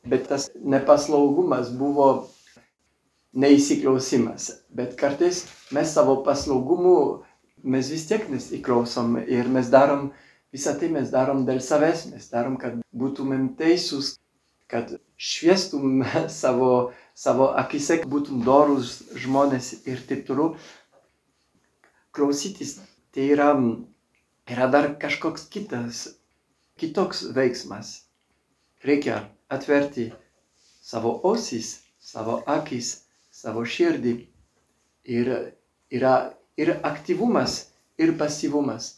bet 0.07 0.27
tas 0.31 0.49
nepaslaugumas 0.59 1.71
buvo 1.79 2.09
neįsiklausimas. 3.37 4.51
Bet 4.73 4.97
kartais 5.01 5.45
mes 5.75 5.93
savo 5.93 6.21
paslaugumu, 6.27 7.23
mes 7.63 7.91
vis 7.93 8.07
tiek 8.09 8.29
nesiklausom 8.33 9.19
ir 9.27 9.51
mes 9.53 9.69
darom, 9.73 10.11
visą 10.55 10.77
tai 10.81 10.89
mes 10.93 11.11
darom 11.13 11.45
dėl 11.49 11.61
savęs, 11.65 12.07
mes 12.13 12.31
darom, 12.33 12.57
kad 12.61 12.79
būtumėm 12.97 13.51
teisūs, 13.61 14.15
kad 14.73 14.97
šviestum 15.17 16.05
savo, 16.41 16.93
savo 17.15 17.53
akise, 17.61 18.01
būtum 18.09 18.43
dorus 18.47 18.99
žmonės 19.15 19.73
ir 19.87 20.03
taip 20.09 20.27
toliau. 20.29 20.57
Klausytis 22.17 22.79
tai 23.13 23.29
yra, 23.35 23.51
yra 24.49 24.69
dar 24.73 24.95
kažkoks 25.01 25.51
kitas, 25.53 26.07
kitoks 26.81 27.27
veiksmas. 27.37 28.07
Reikia 28.87 29.27
atverti 29.53 30.11
savo 30.81 31.19
ausis, 31.27 31.83
savo 32.01 32.41
akis 32.47 33.06
savo 33.37 33.65
širdį. 33.77 34.17
Ir 35.17 35.31
yra 35.95 36.15
ir 36.57 36.73
aktyvumas, 36.83 37.67
ir 37.99 38.17
pasyvumas. 38.19 38.97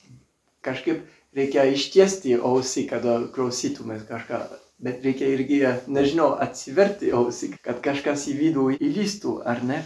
Kažkaip 0.65 1.05
reikia 1.37 1.67
ištiesti 1.73 2.37
ausį, 2.39 2.87
kad 2.91 3.07
klausytumės 3.35 4.07
kažką. 4.09 4.41
Bet 4.79 5.03
reikia 5.03 5.27
irgi, 5.35 5.59
nežinau, 5.91 6.33
atsiverti 6.45 7.11
ausį, 7.15 7.57
kad 7.67 7.81
kažkas 7.83 8.29
į 8.31 8.37
vidų 8.39 8.67
įlystų, 8.79 9.41
ar 9.53 9.65
ne? 9.67 9.81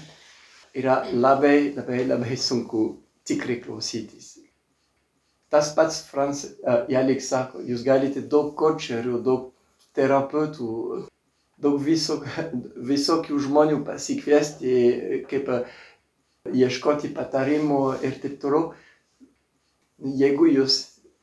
Yra 0.77 0.99
labai, 1.13 1.73
labai, 1.77 2.03
labai 2.09 2.37
sunku 2.37 2.85
tikrai 3.29 3.59
klausytis. 3.65 4.35
Tas 5.53 5.73
pats 5.77 6.01
Frans 6.09 6.45
uh, 6.45 6.85
Jalik 6.93 7.21
sako, 7.25 7.61
jūs 7.69 7.85
galite 7.85 8.23
daug 8.35 8.55
kočerių, 8.57 9.19
daug 9.25 9.51
terapeutų 9.97 10.69
daug 11.63 11.79
visok, 11.83 12.27
visokių 12.93 13.39
žmonių 13.47 13.83
pasikviesti, 13.87 14.73
kaip 15.31 15.51
ieškoti 16.51 17.13
patarimų 17.15 17.83
ir 18.07 18.19
taip 18.23 18.41
toliau. 18.43 18.73
Jeigu 20.03 20.49
jūs 20.51 20.81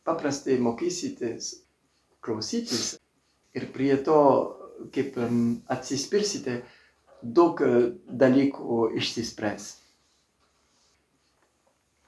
paprastai 0.08 0.56
mokysitės 0.64 1.52
klausytis 2.24 2.94
ir 3.58 3.68
prie 3.76 3.96
to 4.06 4.20
kaip 4.96 5.18
atsispirsite, 5.76 6.62
daug 7.22 7.60
dalykų 8.08 8.84
išsispręs. 9.00 9.74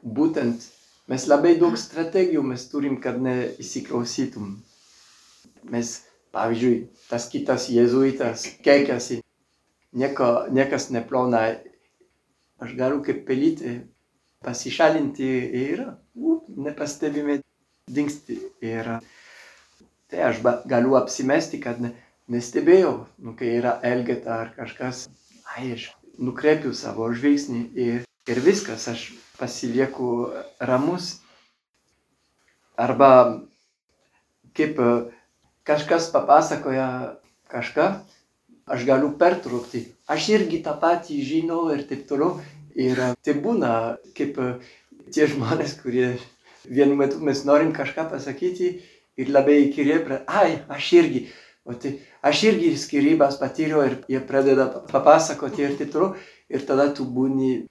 Būtent 0.01 0.63
mes 1.11 1.25
labai 1.27 1.57
daug 1.59 1.75
strategijų 1.77 2.43
mes 2.47 2.63
turim, 2.71 2.95
kad 3.03 3.19
neįsiklausytum. 3.21 4.55
Mes 5.69 5.91
pavyzdžiui, 6.35 6.75
tas 7.09 7.27
kitas 7.31 7.67
jėzuitas 7.71 8.45
keikiasi, 8.65 9.21
nieko, 9.97 10.31
niekas 10.51 10.89
neplauna, 10.95 11.47
aš 12.61 12.77
galiu 12.77 13.01
kaip 13.05 13.25
pelytė 13.27 13.81
pasišalinti 14.45 15.27
ir 15.61 15.83
uh, 15.87 15.97
nepastebime 16.57 17.41
dingsti. 17.87 18.39
Ir 18.61 18.99
tai 20.11 20.23
aš 20.27 20.41
galiu 20.65 20.95
apsimesti, 20.99 21.59
kad 21.63 21.81
ne, 21.81 21.93
nestebėjau, 22.31 22.93
nu, 23.23 23.35
kai 23.37 23.55
yra 23.59 23.77
elgeta 23.87 24.41
ar 24.43 24.53
kažkas, 24.55 25.07
ai, 25.55 25.73
aš 25.75 25.91
nukreipiu 26.21 26.73
savo 26.77 27.09
žvilgsnį 27.13 27.61
ir, 27.79 28.03
ir 28.29 28.43
viskas, 28.43 28.87
aš 28.91 29.11
pasilieku 29.39 30.31
ramus. 30.59 31.17
Arba 32.79 33.41
kaip 34.57 34.79
kažkas 35.67 36.09
papasakoja 36.13 37.17
kažką, 37.51 37.87
aš 38.71 38.85
galiu 38.87 39.11
pertraukti. 39.19 39.85
Aš 40.07 40.29
irgi 40.37 40.61
tą 40.65 40.75
patį 40.81 41.21
žinau 41.27 41.67
ir 41.75 41.85
taip 41.89 42.07
toliau. 42.09 42.39
Ir 42.75 42.99
tai 43.19 43.35
būna 43.35 43.97
kaip 44.15 44.37
tie 45.11 45.27
žmonės, 45.27 45.75
kurie 45.81 46.15
vienu 46.63 46.95
metu 46.95 47.19
mes 47.19 47.43
norim 47.43 47.73
kažką 47.75 48.07
pasakyti 48.11 48.77
ir 49.19 49.31
labai 49.33 49.65
įkyrė, 49.65 50.21
ai, 50.27 50.61
aš 50.71 50.91
irgi. 51.01 51.25
O 51.67 51.75
tai 51.77 51.99
aš 52.25 52.45
irgi 52.49 52.71
skirybas 52.79 53.37
patyriau 53.41 53.83
ir 53.85 53.99
jie 54.09 54.21
pradeda 54.25 54.65
papasakoti 54.89 55.67
ir 55.67 55.75
taip 55.77 55.91
toliau. 55.93 56.15
Ir 56.51 56.63
tada 56.67 56.89
tu 56.95 57.05
būni 57.05 57.67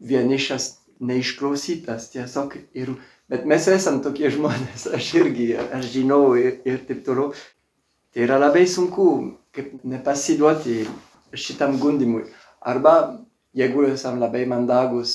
vienišas, 0.00 0.68
neišklausytas 1.02 2.12
tiesiog. 2.12 2.54
Ir 2.78 2.94
Bet 3.32 3.46
mes 3.48 3.64
esam 3.72 4.02
tokie 4.04 4.28
žmonės, 4.28 4.82
aš 4.92 5.06
irgi, 5.16 5.46
aš 5.56 5.86
žinau 5.94 6.34
ir, 6.36 6.58
ir 6.68 6.82
taip 6.84 6.98
toliau. 7.06 7.30
Tai 8.12 8.26
yra 8.26 8.36
labai 8.36 8.66
sunku, 8.68 9.06
kaip 9.56 9.70
nepasiduoti 9.88 10.82
šitam 11.32 11.78
gundimui. 11.80 12.26
Arba, 12.60 12.92
jeigu 13.56 13.86
esam 13.88 14.20
labai 14.20 14.42
mandagus, 14.50 15.14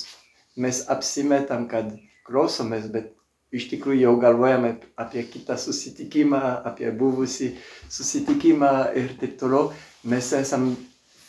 mes 0.57 0.79
apsimetam, 0.89 1.67
kad 1.69 1.93
klausomės, 2.25 2.89
bet 2.89 3.13
iš 3.53 3.69
tikrųjų 3.75 4.07
jau 4.07 4.15
galvojame 4.25 4.73
apie 4.97 5.21
kitą 5.29 5.53
susitikimą, 5.61 6.41
apie 6.65 6.89
buvusį 6.97 7.53
susitikimą 7.85 8.73
ir 8.97 9.13
taip 9.21 9.37
toliau. 9.37 9.69
Mes 10.09 10.33
esam 10.33 10.71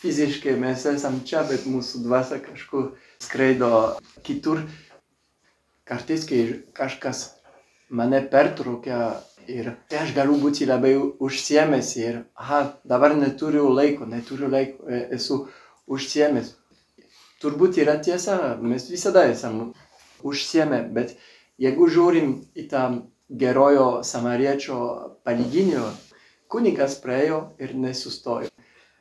fiziškai, 0.00 0.56
mes 0.56 0.88
esam 0.88 1.20
čia, 1.28 1.44
bet 1.52 1.68
mūsų 1.68 2.06
dvasia 2.08 2.40
kažkur 2.48 2.94
skraido 3.20 3.98
kitur 4.24 4.64
kartais, 5.88 6.26
kai 6.28 6.62
kažkas 6.76 7.24
mane 7.88 8.20
pertraukia 8.30 9.00
ir 9.48 9.72
tai 9.88 10.02
aš 10.04 10.12
galiu 10.16 10.36
būti 10.42 10.68
labai 10.68 10.94
užsiemęs 11.24 11.94
ir, 11.96 12.22
aha, 12.36 12.60
dabar 12.84 13.16
neturiu 13.16 13.70
laiko, 13.72 14.06
neturiu 14.06 14.50
laiko, 14.52 14.84
e, 14.88 15.06
esu 15.16 15.46
užsiemęs. 15.88 16.52
Turbūt 17.40 17.78
yra 17.80 17.96
tiesa, 18.02 18.58
mes 18.60 18.88
visada 18.90 19.24
esam 19.30 19.72
užsiemę, 20.26 20.82
bet 20.92 21.14
jeigu 21.62 21.88
žiūrim 21.88 22.34
į 22.58 22.66
tą 22.72 22.84
gerojo 23.28 24.02
samariečio 24.04 24.78
palyginimą, 25.24 25.92
kunigas 26.48 26.98
praėjo 27.00 27.40
ir 27.62 27.74
nesustojo. 27.78 28.50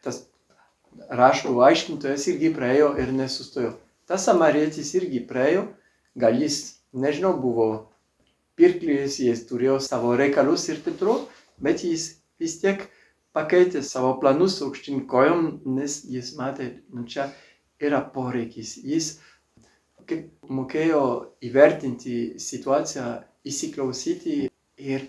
Tas 0.04 0.24
rašto 1.10 1.56
aiškintojas 1.64 2.28
irgi 2.32 2.54
praėjo 2.56 2.94
ir 3.02 3.12
nesustojo. 3.16 3.74
Tas 4.08 4.24
samarietis 4.28 4.94
irgi 4.96 5.24
praėjo, 5.28 5.68
gal 6.16 6.38
jis 6.40 6.77
nežinau, 7.04 7.34
buvo 7.42 7.68
pirklis, 8.58 9.20
jis 9.22 9.46
turėjo 9.50 9.80
savo 9.84 10.16
reikalus 10.20 10.68
ir 10.72 10.82
taip 10.86 10.98
toliau, 11.00 11.28
bet 11.62 11.84
jis 11.86 12.10
vis 12.42 12.58
tiek 12.62 12.88
pakeitė 13.38 13.84
savo 13.86 14.16
planus 14.22 14.58
aukštyn 14.66 15.06
kojom, 15.10 15.48
nes 15.78 16.02
jis 16.10 16.34
matė, 16.40 16.72
nu 16.94 17.06
čia 17.06 17.30
yra 17.80 18.02
poreikis. 18.14 18.78
Jis 18.82 19.18
kaip 20.08 20.50
mokėjo 20.50 21.04
įvertinti 21.44 22.40
situaciją, 22.42 23.08
įsiklausyti 23.48 24.38
ir 24.78 25.08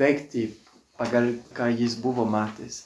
veikti 0.00 0.48
pagal 0.98 1.34
ką 1.56 1.68
jis 1.78 1.96
buvo 2.02 2.26
matęs. 2.28 2.82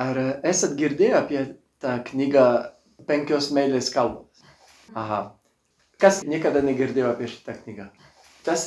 Ar 0.00 0.18
esat 0.42 0.74
girdėję 0.78 1.18
apie 1.20 1.42
tą 1.82 1.98
knygą 2.08 2.46
Penkios 3.06 3.50
meilės 3.52 3.90
kalbos? 3.92 4.40
Aha, 4.94 5.34
Kas 6.04 6.20
niekada 6.28 6.60
negirdėjo 6.64 7.14
apie 7.14 7.30
šitą 7.32 7.56
knygą? 7.62 7.88
Tas 8.44 8.66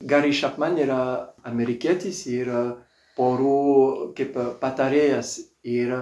Gary 0.00 0.32
Chapman 0.32 0.78
yra 0.80 1.00
amerikietis 1.44 2.24
ir 2.32 2.48
porų 3.18 4.14
kaip 4.16 4.38
patarėjas 4.62 5.36
ir 5.60 5.92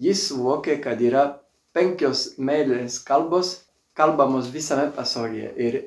jis 0.00 0.24
suvokė, 0.30 0.78
kad 0.80 1.02
yra 1.04 1.26
penkios 1.76 2.30
meilės 2.38 2.96
kalbos 3.04 3.58
kalbamos 3.94 4.50
visame 4.52 4.90
pasaulyje 4.96 5.50
ir 5.66 5.80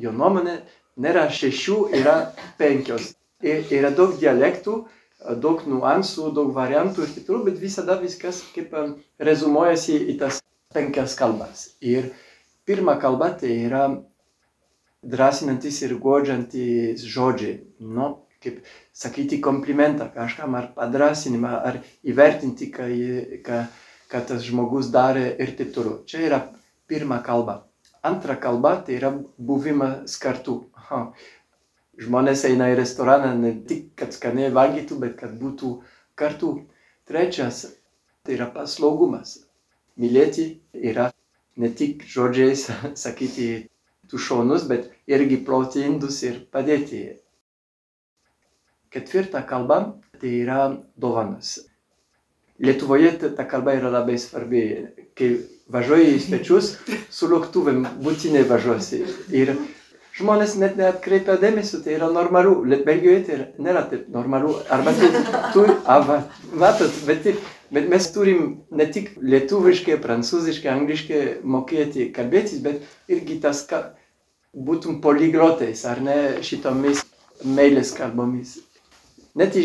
jo 0.00 0.12
nuomonė 0.12 0.56
nėra 1.04 1.26
šešių, 1.32 1.78
yra 2.00 2.16
penkios. 2.60 3.12
Ir 3.44 3.66
yra 3.76 3.90
daug 3.92 4.14
dialektų, 4.20 4.76
daug 5.42 5.64
niuansų, 5.68 6.30
daug 6.36 6.54
variantų 6.56 7.04
ir 7.04 7.12
taip 7.12 7.26
toliau, 7.28 7.44
bet 7.50 7.60
visada 7.60 7.98
viskas 8.00 8.40
kaip 8.54 8.72
rezumuojasi 9.20 9.98
į 10.12 10.16
tas 10.22 10.40
penkias 10.72 11.16
kalbas. 11.18 11.66
Ir 11.84 12.08
pirma 12.66 12.98
kalba 12.98 13.30
tai 13.38 13.54
yra 13.68 13.86
drąsinantis 15.06 15.82
ir 15.86 15.96
godžiantis 16.02 17.04
žodžiai. 17.06 17.60
Nu, 17.78 18.08
kaip 18.42 18.62
sakyti 18.92 19.40
komplimentą 19.40 20.08
kažkam 20.14 20.56
ar 20.58 20.72
padrasinimą, 20.76 21.52
ar 21.68 21.80
įvertinti, 22.06 22.70
ką, 22.74 22.88
ką, 23.46 23.62
ką 24.10 24.22
tas 24.28 24.44
žmogus 24.46 24.90
darė 24.94 25.28
ir 25.42 25.54
taip 25.58 25.72
toliau. 25.74 26.02
Čia 26.10 26.26
yra 26.26 26.42
pirma 26.90 27.22
kalba. 27.22 27.62
Antra 28.06 28.36
kalba 28.38 28.76
tai 28.86 28.98
yra 29.00 29.12
buvimas 29.38 30.18
kartu. 30.22 30.66
Aha. 30.78 31.08
Žmonės 31.96 32.44
eina 32.44 32.68
į 32.70 32.76
restoraną 32.76 33.32
ne 33.40 33.54
tik, 33.66 33.94
kad 33.96 34.12
skaniai 34.12 34.52
valgytų, 34.54 34.98
bet 35.00 35.16
kad 35.22 35.32
būtų 35.40 35.78
kartu. 36.18 36.58
Trečias 37.06 37.62
tai 38.26 38.34
yra 38.36 38.50
paslaugumas. 38.52 39.38
Mylėti 39.96 40.48
yra 40.74 41.12
ne 41.56 41.70
tik 41.74 42.04
žodžiais 42.08 42.66
sakyti 43.04 43.68
tu 44.10 44.18
šaunus, 44.18 44.66
bet 44.68 44.90
irgi 45.10 45.40
plauti 45.44 45.84
indus 45.86 46.22
ir 46.26 46.42
padėti. 46.52 47.04
Ketvirta 48.92 49.42
kalba 49.46 49.80
tai 50.20 50.32
yra 50.42 50.60
dovanas. 50.96 51.58
Lietuvoje 52.62 53.10
ta 53.36 53.44
kalba 53.44 53.74
yra 53.76 53.90
labai 53.92 54.16
svarbi. 54.18 54.62
Kai 55.16 55.34
važiuoji 55.72 56.14
į 56.14 56.20
svečius, 56.22 56.70
su 57.12 57.28
lėktuvėm 57.28 57.82
būtinai 58.04 58.44
važiuosi. 58.48 59.02
Ir 59.36 59.52
žmonės 60.16 60.54
net 60.60 60.78
neatkreipia 60.80 61.36
dėmesio, 61.40 61.82
tai 61.84 61.96
yra 61.98 62.08
normalu. 62.12 62.58
Belgijoje 62.86 63.22
tai 63.26 63.38
nėra 63.60 63.84
taip 63.90 64.08
normalu. 64.12 64.54
Arba 64.72 64.94
tai 64.96 65.10
turi, 65.52 65.76
arba, 65.84 66.22
matot, 66.52 67.00
bet, 67.08 67.28
bet 67.74 67.88
mes 67.90 68.08
turim 68.14 68.42
ne 68.70 68.86
tik 68.92 69.14
lietuviškai, 69.22 69.98
prancūziškai, 70.02 70.70
angliškai 70.72 71.22
mokėti 71.42 72.10
kalbėtis, 72.16 72.62
bet 72.64 72.84
irgi 73.12 73.40
tas, 73.42 73.64
ka, 73.68 73.82
būtum 74.56 75.00
poliglotais, 75.04 75.84
ar 75.84 76.00
ne 76.00 76.16
šitomis 76.46 77.02
meilės 77.44 77.92
kalbomis. 77.96 78.56
Net 79.36 79.56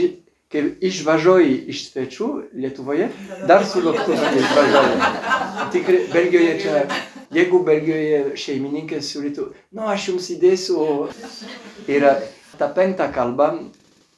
kai 0.52 0.66
išvažiuoji 0.84 1.54
iš 1.72 1.86
svečių 1.92 2.28
Lietuvoje, 2.60 3.08
dar 3.48 3.64
su 3.64 3.80
lėktuvu 3.86 4.32
išvažiuoji. 4.42 4.98
Tikrai 5.72 6.02
Belgijoje 6.12 6.58
čia, 6.60 6.82
jeigu 7.32 7.62
Belgijoje 7.64 8.36
šeimininkas 8.36 9.14
siūlytų, 9.14 9.48
nu 9.78 9.88
aš 9.88 10.10
jums 10.12 10.28
įdėsiu, 10.36 10.82
yra 11.88 12.18
ta 12.60 12.68
penkta 12.76 13.08
kalba 13.16 13.54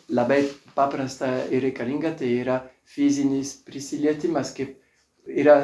labai 0.09 0.41
paprasta 0.73 1.29
ir 1.53 1.67
reikalinga, 1.67 2.15
tai 2.17 2.33
yra 2.41 2.63
fizinis 2.93 3.55
prisilietimas, 3.65 4.53
kaip 4.57 4.77
yra 5.27 5.57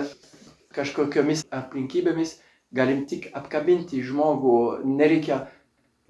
kažkokiomis 0.76 1.46
aplinkybėmis 1.54 2.38
galim 2.76 3.06
tik 3.10 3.30
apkabinti 3.38 4.02
žmogų, 4.06 4.58
nereikia 4.86 5.46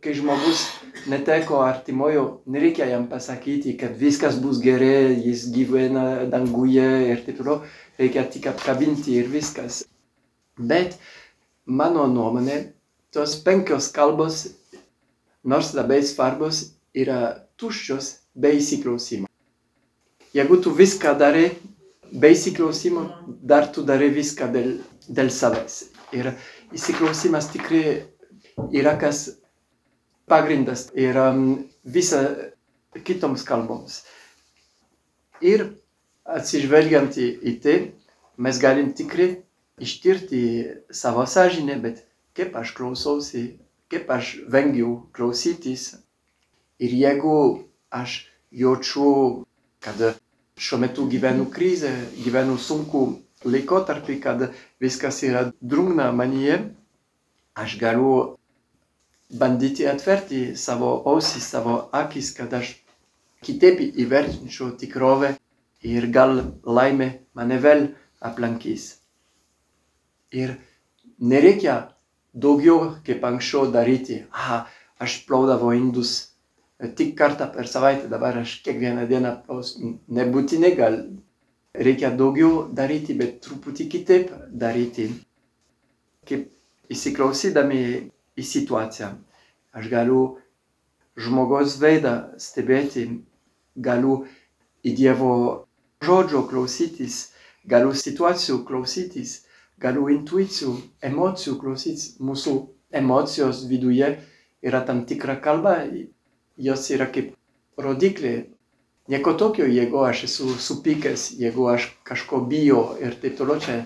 kai 0.03 0.13
žmogus 0.15 0.63
neteko 1.11 1.59
artimojo, 1.63 2.41
nereikia 2.47 2.87
jam 2.87 3.07
pasakyti, 3.11 3.75
kad 3.79 3.95
viskas 3.99 4.39
bus 4.39 4.61
gerai, 4.63 5.15
jis 5.25 5.49
gyvena 5.55 6.25
danguje 6.31 6.87
ir 7.11 7.23
taip 7.25 7.39
toliau, 7.39 7.63
reikia 7.99 8.23
tik 8.31 8.47
apkabinti 8.51 9.17
ir 9.19 9.31
viskas. 9.31 9.83
Bet 10.59 10.97
mano 11.65 12.07
nuomonė, 12.11 12.59
tos 13.15 13.35
penkios 13.43 13.91
kalbos, 13.95 14.45
nors 15.43 15.73
labai 15.75 16.01
svarbos, 16.03 16.69
yra 16.95 17.47
tuščios 17.59 18.13
be 18.35 18.55
įsiklausimo. 18.59 19.28
Jeigu 20.33 20.59
tu 20.61 20.71
viską 20.75 21.15
darai 21.17 21.49
be 22.11 22.29
įsiklausimo, 22.33 23.05
dar 23.41 23.69
tu 23.73 23.81
darai 23.85 24.11
viską 24.13 24.49
dėl, 24.53 24.75
dėl 25.09 25.31
savęs. 25.33 25.81
Ir 26.13 26.31
įsiklausimas 26.73 27.49
tikrai 27.53 28.05
yra 28.75 28.95
kas 29.01 29.27
pagrindas 30.29 30.87
ir 30.93 31.17
um, 31.17 31.43
visa 31.83 32.21
kitoms 33.05 33.45
kalboms. 33.45 34.03
Ir 35.41 35.65
atsižvelgiant 36.29 37.17
į, 37.17 37.29
į 37.49 37.53
tai, 37.63 37.77
mes 38.37 38.61
galim 38.61 38.93
tikrai 38.93 39.31
ištirti 39.81 40.43
savo 40.93 41.25
sąžinę, 41.25 41.79
bet 41.81 42.03
kaip 42.37 42.55
aš 42.59 42.75
klausausi, 42.77 43.43
kaip 43.89 44.09
aš 44.13 44.37
vengiu 44.51 45.09
klausytis. 45.15 45.95
Ir 46.79 46.93
jeigu 46.95 47.35
aš 47.91 48.27
jaučiu, 48.55 49.45
kad 49.83 50.01
šiuo 50.59 50.79
metu 50.79 51.07
gyvenu 51.07 51.47
krizę, 51.51 51.91
gyvenu 52.23 52.57
sunku 52.57 53.05
laikotarpį, 53.45 54.19
kad 54.19 54.49
viskas 54.81 55.21
yra 55.23 55.45
drungna 55.61 56.11
manyje, 56.11 56.59
aš 57.55 57.77
galiu 57.79 58.13
bandyti 59.29 59.87
atverti 59.87 60.55
savo 60.57 60.91
ausis, 61.05 61.47
savo 61.47 61.89
akis, 61.95 62.33
kad 62.35 62.53
aš 62.53 62.73
kitaip 63.45 63.79
įvertinčiau 63.79 64.73
tikrovę 64.79 65.35
ir 65.85 66.09
gal 66.11 66.41
laimė 66.65 67.11
mane 67.37 67.59
vėl 67.63 67.85
aplankys. 68.19 68.97
Ir 70.35 70.57
nereikia 71.19 71.95
daugiau 72.33 72.95
kaip 73.05 73.23
anksčiau 73.23 73.69
daryti. 73.71 74.25
Aha, 74.31 74.65
aš 74.99 75.23
plaudavau 75.27 75.71
indus 75.73 76.28
tik 76.79 77.17
kartą 77.17 77.49
per 77.53 77.67
savaitę, 77.67 78.07
dabar 78.11 78.37
aš 78.39 78.59
kiekvieną 78.63 79.07
dieną 79.07 79.33
plausiu. 79.45 79.95
Nebūtinai 80.15 80.75
gal 80.77 80.99
reikia 81.75 82.11
daugiau 82.15 82.69
daryti, 82.73 83.15
bet 83.19 83.41
truputį 83.43 83.89
kitaip 83.91 84.31
daryti. 84.63 85.09
Kaip 86.29 86.47
įsiklausydami 86.93 87.81
į 88.39 88.45
situaciją. 88.45 89.11
Aš 89.75 89.89
galiu 89.91 90.21
žmogaus 91.19 91.75
veidą 91.81 92.13
stebėti, 92.39 93.05
galiu 93.75 94.23
į 94.87 94.95
Dievo 94.95 95.33
žodžio 96.03 96.45
klausytis, 96.49 97.33
galiu 97.67 97.91
situacijų 97.93 98.63
klausytis, 98.67 99.41
galiu 99.83 100.07
intuicijų, 100.15 100.77
emocijų 101.11 101.57
klausytis. 101.59 102.15
Mūsų 102.23 102.55
emocijos 102.95 103.65
viduje 103.69 104.13
yra 104.65 104.81
tam 104.87 105.03
tikra 105.05 105.37
kalba, 105.43 105.83
jos 106.59 106.89
yra 106.93 107.07
kaip 107.11 107.35
rodiklė. 107.79 108.33
Nieko 109.09 109.33
tokio, 109.33 109.65
jeigu 109.65 110.03
aš 110.05 110.25
esu 110.27 110.53
supykęs, 110.61 111.31
jeigu 111.41 111.65
aš 111.71 111.87
kažko 112.05 112.43
bijo 112.51 112.83
ir 113.01 113.15
taip 113.21 113.39
toliau 113.39 113.57
čia 113.63 113.79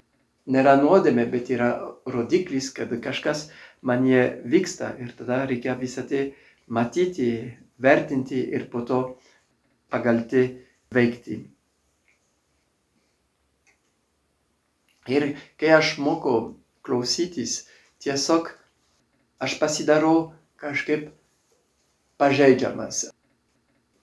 nėra 0.51 0.75
nuodėmė, 0.81 1.25
bet 1.31 1.51
yra 1.53 1.69
rodiklis, 2.09 2.71
kad 2.75 2.91
kažkas 3.05 3.47
manie 3.81 4.41
vyksta 4.43 4.91
ir 4.99 5.13
tada 5.15 5.45
reikia 5.47 5.77
visą 5.79 6.03
tai 6.09 6.33
matyti, 6.67 7.29
vertinti 7.79 8.41
ir 8.51 8.67
po 8.71 8.83
to 8.87 8.99
pagal 9.93 10.25
tai 10.27 10.43
veikti. 10.91 11.39
Ir 15.07 15.33
kai 15.59 15.73
aš 15.77 15.97
moku 15.99 16.55
klausytis, 16.83 17.65
tiesiog 18.03 18.51
aš 19.43 19.59
pasidarau 19.59 20.33
kažkaip 20.59 21.11
pažeidžiamas. 22.23 23.05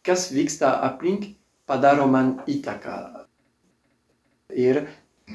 Kas 0.04 0.30
vyksta 0.32 0.76
aplink, 0.86 1.32
padaro 1.68 2.06
man 2.10 2.36
įtaką. 2.48 2.96
Ir 4.56 4.84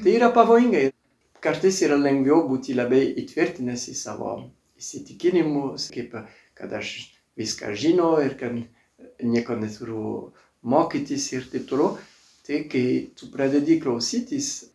tai 0.02 0.18
yra 0.18 0.30
pavojinga 0.34 0.90
kartais 1.46 1.78
yra 1.86 1.96
lengviau 2.00 2.44
būti 2.48 2.74
labai 2.76 3.02
įtvirtinęs 3.22 3.86
į 3.92 3.94
savo 3.96 4.32
įsitikinimus, 4.80 5.88
kaip 5.94 6.16
kad 6.58 6.72
aš 6.78 6.96
viską 7.38 7.72
žinau 7.78 8.16
ir 8.24 8.36
kad 8.40 8.56
nieko 9.22 9.56
neturiu 9.60 10.32
mokytis 10.62 11.30
ir 11.36 11.48
taip 11.52 11.68
toliau. 11.70 11.96
Tai 12.46 12.60
kai 12.70 13.10
tu 13.18 13.26
pradedi 13.32 13.80
klausytis, 13.82 14.68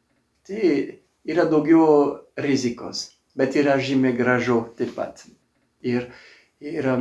tai 0.48 1.00
yra 1.24 1.46
daugiau 1.48 2.18
rizikos, 2.36 3.06
bet 3.38 3.56
yra 3.56 3.78
žymiai 3.80 4.18
gražiau 4.18 4.66
taip 4.76 4.92
pat. 4.98 5.24
Ir 5.80 6.10
yra 6.60 6.98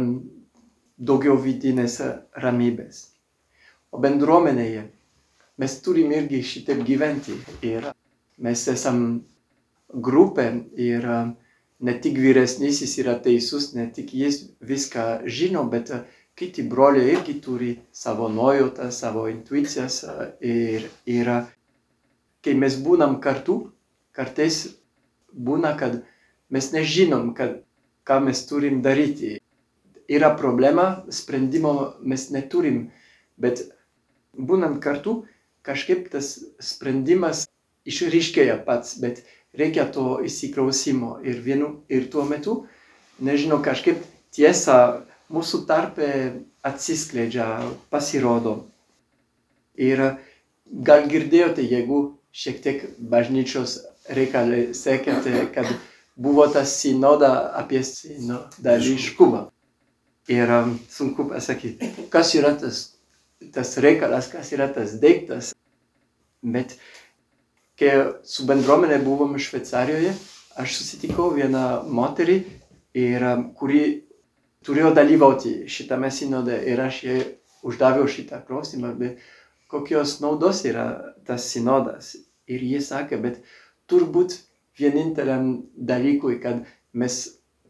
daugiau 1.00 1.36
vidinės 1.40 1.98
ramybės. 2.44 3.02
O 3.90 3.98
bendruomenėje 3.98 4.84
mes 5.60 5.76
turim 5.84 6.12
irgi 6.14 6.42
šitaip 6.46 6.84
gyventi. 6.86 7.36
Ir 7.66 7.90
mes 8.38 8.66
esam 8.72 9.00
grupė 9.90 10.46
ir 10.78 11.06
ne 11.80 11.94
tik 12.04 12.18
vyresnysis 12.20 12.98
yra 13.02 13.16
teisus, 13.24 13.72
ne 13.74 13.88
tik 13.92 14.12
jis 14.14 14.42
viską 14.60 15.06
žino, 15.26 15.64
bet 15.72 15.92
kiti 16.36 16.62
broliai 16.62 17.16
irgi 17.16 17.40
turi 17.44 17.70
savo 17.92 18.28
nuojautą, 18.28 18.90
savo 18.92 19.26
intuicijas 19.28 20.04
ir 20.40 20.86
yra, 21.04 21.42
kai 22.44 22.54
mes 22.56 22.78
būnam 22.80 23.18
kartu, 23.24 23.58
kartais 24.16 24.62
būna, 25.32 25.74
kad 25.80 26.00
mes 26.50 26.72
nežinom, 26.72 27.34
kad, 27.36 27.60
ką 28.08 28.20
mes 28.24 28.40
turim 28.48 28.80
daryti. 28.82 29.38
Yra 30.10 30.32
problema, 30.36 31.04
sprendimo 31.14 31.94
mes 32.02 32.30
neturim, 32.34 32.88
bet 33.38 33.62
būnant 34.34 34.80
kartu, 34.82 35.20
kažkaip 35.66 36.08
tas 36.10 36.32
sprendimas 36.58 37.44
išryškėja 37.86 38.56
pats, 38.66 38.96
bet 38.98 39.22
reikia 39.54 39.86
to 39.94 40.18
įsiklausimo 40.26 41.20
ir 41.26 41.38
vienu 41.44 41.70
ir 41.88 42.08
tuo 42.10 42.24
metu, 42.26 42.56
nežinau, 43.22 43.60
kažkaip 43.62 44.02
tiesa 44.34 45.04
mūsų 45.30 45.62
tarpe 45.68 46.08
atsiskleidžia, 46.66 47.46
pasirodo. 47.90 48.56
Ir 49.78 50.02
gal 50.66 51.06
girdėjote, 51.10 51.62
jeigu 51.64 52.00
šiek 52.34 52.60
tiek 52.64 52.82
bažnyčios 52.98 53.78
reikalai 54.10 54.74
sekėte, 54.74 55.46
kad 55.54 55.70
buvo 56.20 56.46
tas 56.52 56.74
sinoda 56.82 57.32
apie 57.56 57.82
sinodališkumą. 57.86 59.46
Ir 60.30 60.50
sunku 60.92 61.26
pasakyti, 61.30 61.90
kas 62.12 62.34
yra 62.38 62.52
tas, 62.58 62.84
tas 63.54 63.74
reikalas, 63.82 64.28
kas 64.30 64.52
yra 64.54 64.68
tas 64.70 64.94
daiktas. 65.02 65.54
Bet 66.40 66.76
kai 67.80 67.96
su 68.24 68.46
bendruomenė 68.46 69.00
buvom 69.02 69.34
Šveicarijoje, 69.40 70.14
aš 70.60 70.76
susitikau 70.78 71.32
vieną 71.34 71.64
moterį, 71.90 72.38
ir, 72.94 73.22
um, 73.22 73.44
kuri 73.54 73.82
turėjo 74.66 74.92
dalyvauti 74.96 75.54
šitame 75.70 76.10
sinode 76.12 76.56
ir 76.68 76.80
aš 76.82 77.02
jai 77.04 77.18
uždaviau 77.66 78.08
šitą 78.08 78.42
klausimą, 78.46 78.92
bet 78.98 79.20
kokios 79.70 80.18
naudos 80.20 80.64
yra 80.68 81.14
tas 81.26 81.46
sinodas. 81.52 82.16
Ir 82.50 82.62
jis 82.66 82.90
sakė, 82.90 83.20
bet 83.22 83.42
turbūt 83.90 84.34
vieninteliam 84.80 85.52
dalykui, 85.76 86.40
kad 86.42 86.64
mes 86.92 87.20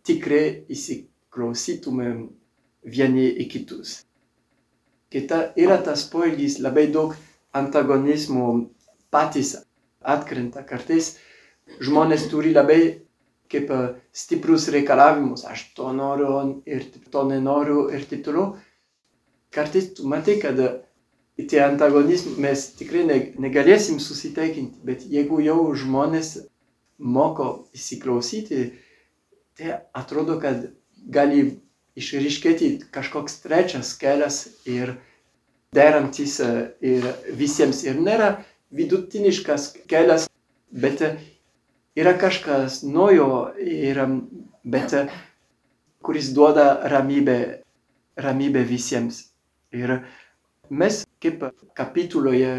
tikrai 0.06 0.64
įsiklausytumėm 0.72 2.28
vieni 2.84 3.26
į 3.42 3.48
kitus. 3.50 4.00
Kita 5.10 5.50
yra 5.58 5.80
tas 5.82 6.04
poelgis 6.10 6.60
labai 6.62 6.86
daug 6.94 7.16
antagonizmų 7.56 8.46
patys 9.10 9.56
atkrenta. 10.00 10.62
Kartais 10.66 11.16
žmonės 11.82 12.28
turi 12.30 12.54
labai 12.54 12.80
kaip 13.50 13.70
stiprus 14.14 14.68
reikalavimus, 14.70 15.42
aš 15.44 15.72
to 15.74 15.90
noriu 15.92 16.62
ir 16.66 16.86
to 17.10 17.24
nenoriu 17.26 17.88
ir 17.90 18.06
taip 18.06 18.22
toliau. 18.26 18.54
Kartais 19.50 19.90
tu 19.96 20.06
matai, 20.06 20.38
kad 20.38 20.60
tie 21.50 21.62
antagonizmai 21.64 22.38
mes 22.46 22.62
tikrai 22.78 23.02
negalėsim 23.42 23.98
susitaikinti, 23.98 24.78
bet 24.86 25.02
jeigu 25.10 25.40
jau 25.42 25.58
žmonės 25.74 26.36
moko 27.00 27.48
įsiklausyti, 27.74 28.60
tai 29.58 29.80
atrodo, 29.96 30.38
kad 30.38 30.68
gali 31.10 31.58
išryškėti 32.00 32.70
kažkoks 32.94 33.40
trečias 33.44 33.92
kelias 34.00 34.42
ir 34.68 34.96
derantis 35.76 36.38
ir 36.40 37.06
visiems. 37.38 37.84
Ir 37.86 38.00
nėra 38.02 38.30
vidutiniškas 38.74 39.72
kelias, 39.90 40.28
bet 40.70 41.02
yra 41.98 42.14
kažkas 42.18 42.82
naujo, 42.86 43.50
ir, 43.60 44.00
bet 44.64 44.96
kuris 46.02 46.32
duoda 46.34 46.80
ramybę, 46.90 47.38
ramybę 48.16 48.64
visiems. 48.66 49.28
Ir 49.74 50.00
mes 50.70 51.04
kaip 51.22 51.44
kapituloje 51.76 52.54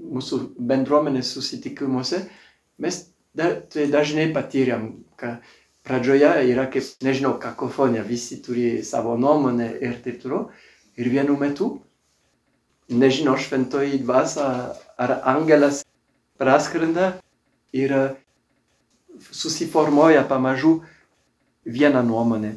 mūsų 0.00 0.40
bendruomenės 0.70 1.30
susitikimuose, 1.36 2.24
mes 2.82 3.02
da, 3.36 3.52
tai 3.60 3.86
dažnai 3.92 4.30
patyrėm, 4.34 4.88
kad 5.20 5.44
pradžioje 5.86 6.30
yra 6.50 6.66
kaip, 6.70 6.84
nežinau, 7.06 7.36
kakofonija, 7.40 8.02
visi 8.02 8.40
turi 8.42 8.82
savo 8.84 9.14
nuomonę 9.16 9.70
ir 9.80 10.00
taip 10.02 10.20
toliau. 10.22 10.48
Ir 10.96 11.10
vienu 11.12 11.36
metu, 11.38 11.68
nežinau, 12.88 13.36
šventoji 13.38 14.00
dvasia 14.02 14.46
ar 14.98 15.18
angelas 15.28 15.84
praskrenda 16.40 17.12
ir 17.72 17.92
susiformuoja 19.30 20.24
pamažu 20.28 20.80
viena 21.64 22.02
nuomonė. 22.02 22.54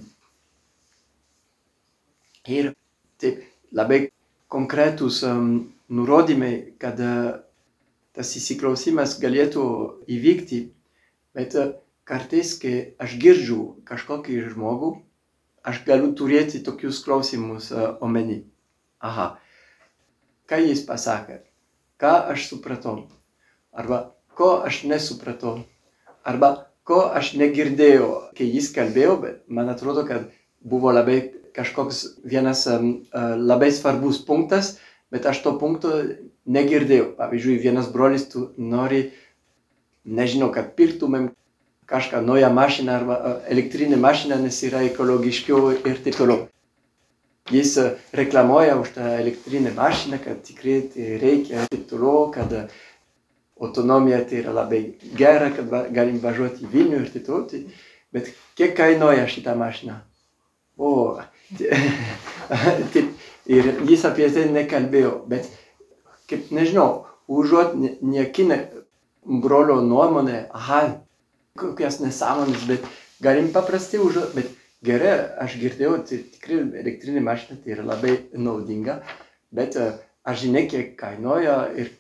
Ir 2.50 2.72
taip 3.22 3.44
labai 3.76 4.08
konkretus 4.50 5.22
um, 5.28 5.70
nurodymai, 5.94 6.54
kad 6.82 6.98
uh, 7.04 7.38
tas 8.16 8.32
įsiklausimas 8.40 9.20
galėtų 9.22 9.66
įvykti, 10.10 10.64
bet 11.38 11.58
uh, 11.60 11.76
kartais, 12.10 12.56
kai 12.62 12.96
aš 13.02 13.16
girdžiu 13.22 13.60
kažkokį 13.86 14.40
žmogų, 14.54 14.96
aš 15.70 15.84
galiu 15.86 16.14
turėti 16.18 16.64
tokius 16.66 17.04
klausimus 17.06 17.70
uh, 17.72 17.94
omeny. 18.02 18.42
Aha, 19.06 19.36
ką 20.50 20.60
jis 20.64 20.82
pasakė, 20.88 21.44
ką 22.02 22.16
aš 22.34 22.50
supratau, 22.50 23.06
arba 23.72 24.16
ko 24.34 24.58
aš 24.66 24.84
nesupratau, 24.90 25.60
arba 26.26 26.70
ko 26.90 27.06
aš 27.14 27.36
negirdėjau, 27.38 28.10
kai 28.38 28.50
jis 28.50 28.72
kalbėjo, 28.74 29.16
bet 29.22 29.42
man 29.48 29.70
atrodo, 29.70 30.08
kad 30.10 30.32
buvo 30.66 30.92
labai 30.96 31.20
kažkoks 31.54 32.02
vienas 32.26 32.66
um, 32.72 33.04
labai 33.14 33.70
svarbus 33.76 34.22
punktas, 34.26 34.78
bet 35.14 35.26
aš 35.30 35.44
to 35.46 35.54
punkto 35.62 35.94
negirdėjau. 36.50 37.14
Pavyzdžiui, 37.20 37.60
vienas 37.62 37.90
brolis 37.94 38.26
tu 38.32 38.50
nori, 38.58 39.10
nežinau, 40.06 40.50
kad 40.56 40.74
pirktumėm 40.78 41.30
kažką 41.90 42.22
naują 42.22 42.54
mašiną 42.54 42.94
arba 42.94 43.16
elektrinę 43.54 43.98
mašiną, 43.98 44.38
nes 44.44 44.62
yra 44.64 44.84
ekologiškiau 44.88 45.72
ir 45.90 46.02
taip 46.06 46.16
toliau. 46.16 46.48
Jis 47.50 47.74
reklamuoja 48.14 48.78
už 48.78 48.94
tą 48.94 49.02
elektrinę 49.18 49.74
mašiną, 49.74 50.20
kad 50.24 50.44
tikrai 50.46 50.82
tai 50.94 51.18
reikia 51.18 51.64
ir 51.64 51.72
taip 51.74 51.88
toliau, 51.90 52.30
kad 52.32 52.54
autonomija 53.60 54.22
tai 54.30 54.44
yra 54.44 54.54
labai 54.54 54.84
gera, 55.18 55.50
kad 55.56 55.66
galim 55.96 56.22
važiuoti 56.22 56.68
į 56.68 56.72
Vilnių 56.76 57.02
ir 57.02 57.10
taip 57.16 57.26
toliau. 57.26 57.66
Bet 58.14 58.30
kiek 58.58 58.78
kainuoja 58.78 59.26
šitą 59.30 59.58
mašiną? 59.58 59.98
O, 60.78 61.20
Taip, 62.94 63.10
ir 63.50 63.70
jis 63.90 64.06
apie 64.06 64.28
tai 64.34 64.46
nekalbėjo, 64.54 65.14
bet, 65.30 65.50
kaip 66.30 66.52
nežinau, 66.54 67.06
užuot 67.30 67.74
niekinę 68.06 68.60
brolio 69.42 69.80
nuomonę, 69.82 70.44
aha, 70.54 70.82
kokias 71.60 72.00
nesąmonės, 72.04 72.66
bet 72.70 72.86
galim 73.24 73.52
paprastai 73.56 74.02
užuot, 74.04 74.36
bet 74.38 74.52
gerai, 74.86 75.16
aš 75.44 75.58
girdėjau, 75.62 75.98
tai 76.08 76.22
tikrai 76.36 76.62
elektrinė 76.84 77.24
mašina 77.24 77.60
tai 77.64 77.76
yra 77.76 77.88
labai 77.88 78.16
naudinga, 78.34 79.02
bet 79.52 79.78
aš 79.80 80.46
žinai, 80.46 80.68
kiek 80.72 80.96
kainuoja 81.00 81.66
ir 81.76 81.92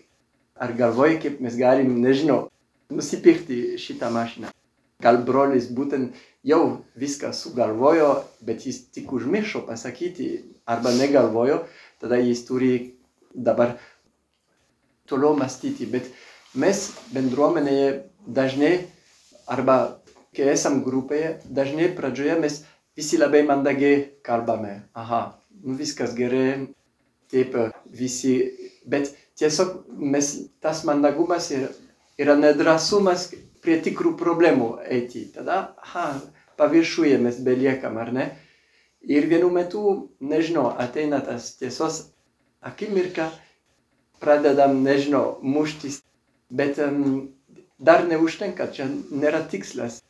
ar 0.59 0.73
galvoji, 0.75 1.19
kaip 1.23 1.43
mes 1.43 1.55
galim, 1.59 1.99
nežinau, 2.03 2.47
nusipirkti 2.91 3.77
šitą 3.79 4.09
mašiną. 4.13 4.51
Gal 4.99 5.21
brolis 5.23 5.69
būtent 5.71 6.17
jau 6.43 6.81
viską 6.99 7.31
sugalvojo, 7.35 8.09
bet 8.43 8.65
jis 8.67 8.81
tik 8.91 9.13
užmiršo 9.15 9.63
pasakyti 9.67 10.29
arba 10.67 10.91
negalvojo, 10.91 11.61
tada 12.01 12.19
jis 12.19 12.43
turi 12.47 12.73
dabar 13.31 13.77
toliau 15.07 15.37
mąstyti. 15.39 15.87
Bet 15.87 16.11
mes 16.53 16.89
bendruomenėje 17.15 17.93
dažnai, 18.27 18.73
arba 19.49 19.77
kai 20.35 20.51
esam 20.53 20.81
grupėje, 20.85 21.39
dažnai 21.45 21.89
pradžioje 21.97 22.37
mes 22.41 22.59
visi 22.97 23.17
labai 23.17 23.41
mandagiai 23.47 24.01
kalbame. 24.25 24.75
Aha, 24.93 25.21
nu 25.63 25.75
viskas 25.79 26.13
gerai, 26.17 26.67
taip 27.31 27.55
visi, 28.01 28.35
bet 28.85 29.13
tiesiog 29.39 29.75
mes, 30.13 30.31
tas 30.61 30.83
mandagumas 30.87 31.49
yra, 31.55 31.71
yra 32.19 32.35
nedrasumas 32.39 33.29
prie 33.63 33.79
tikrų 33.83 34.15
problemų 34.19 34.69
eiti. 34.85 35.25
Tada, 35.33 35.73
aha, 35.83 36.11
paviršuje 36.59 37.17
mes 37.23 37.41
beliekam, 37.43 37.97
ar 37.97 38.13
ne? 38.15 38.29
Ir 39.07 39.29
vienu 39.31 39.49
metu, 39.53 39.83
nežinau, 40.19 40.67
ateina 40.77 41.21
tas 41.23 41.53
tiesos 41.59 42.09
akimirka, 42.59 43.29
pradedam, 44.19 44.81
nežinau, 44.83 45.39
muštis, 45.41 46.01
bet 46.51 46.81
um, 46.83 47.29
dar 47.79 48.05
neužtenka, 48.07 48.67
čia 48.75 48.87
nėra 48.91 49.41
tikslas, 49.49 50.01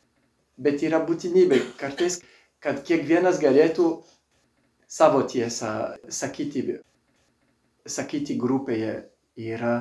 bet 0.58 0.82
yra 0.86 1.00
būtinybė 1.06 1.60
kartais, 1.80 2.20
kad 2.60 2.82
kiekvienas 2.86 3.40
galėtų 3.40 3.88
savo 4.90 5.22
tiesą 5.22 5.96
sakyti, 6.10 6.80
sakyti 7.86 8.36
grupėje 8.36 8.94
yra, 9.38 9.74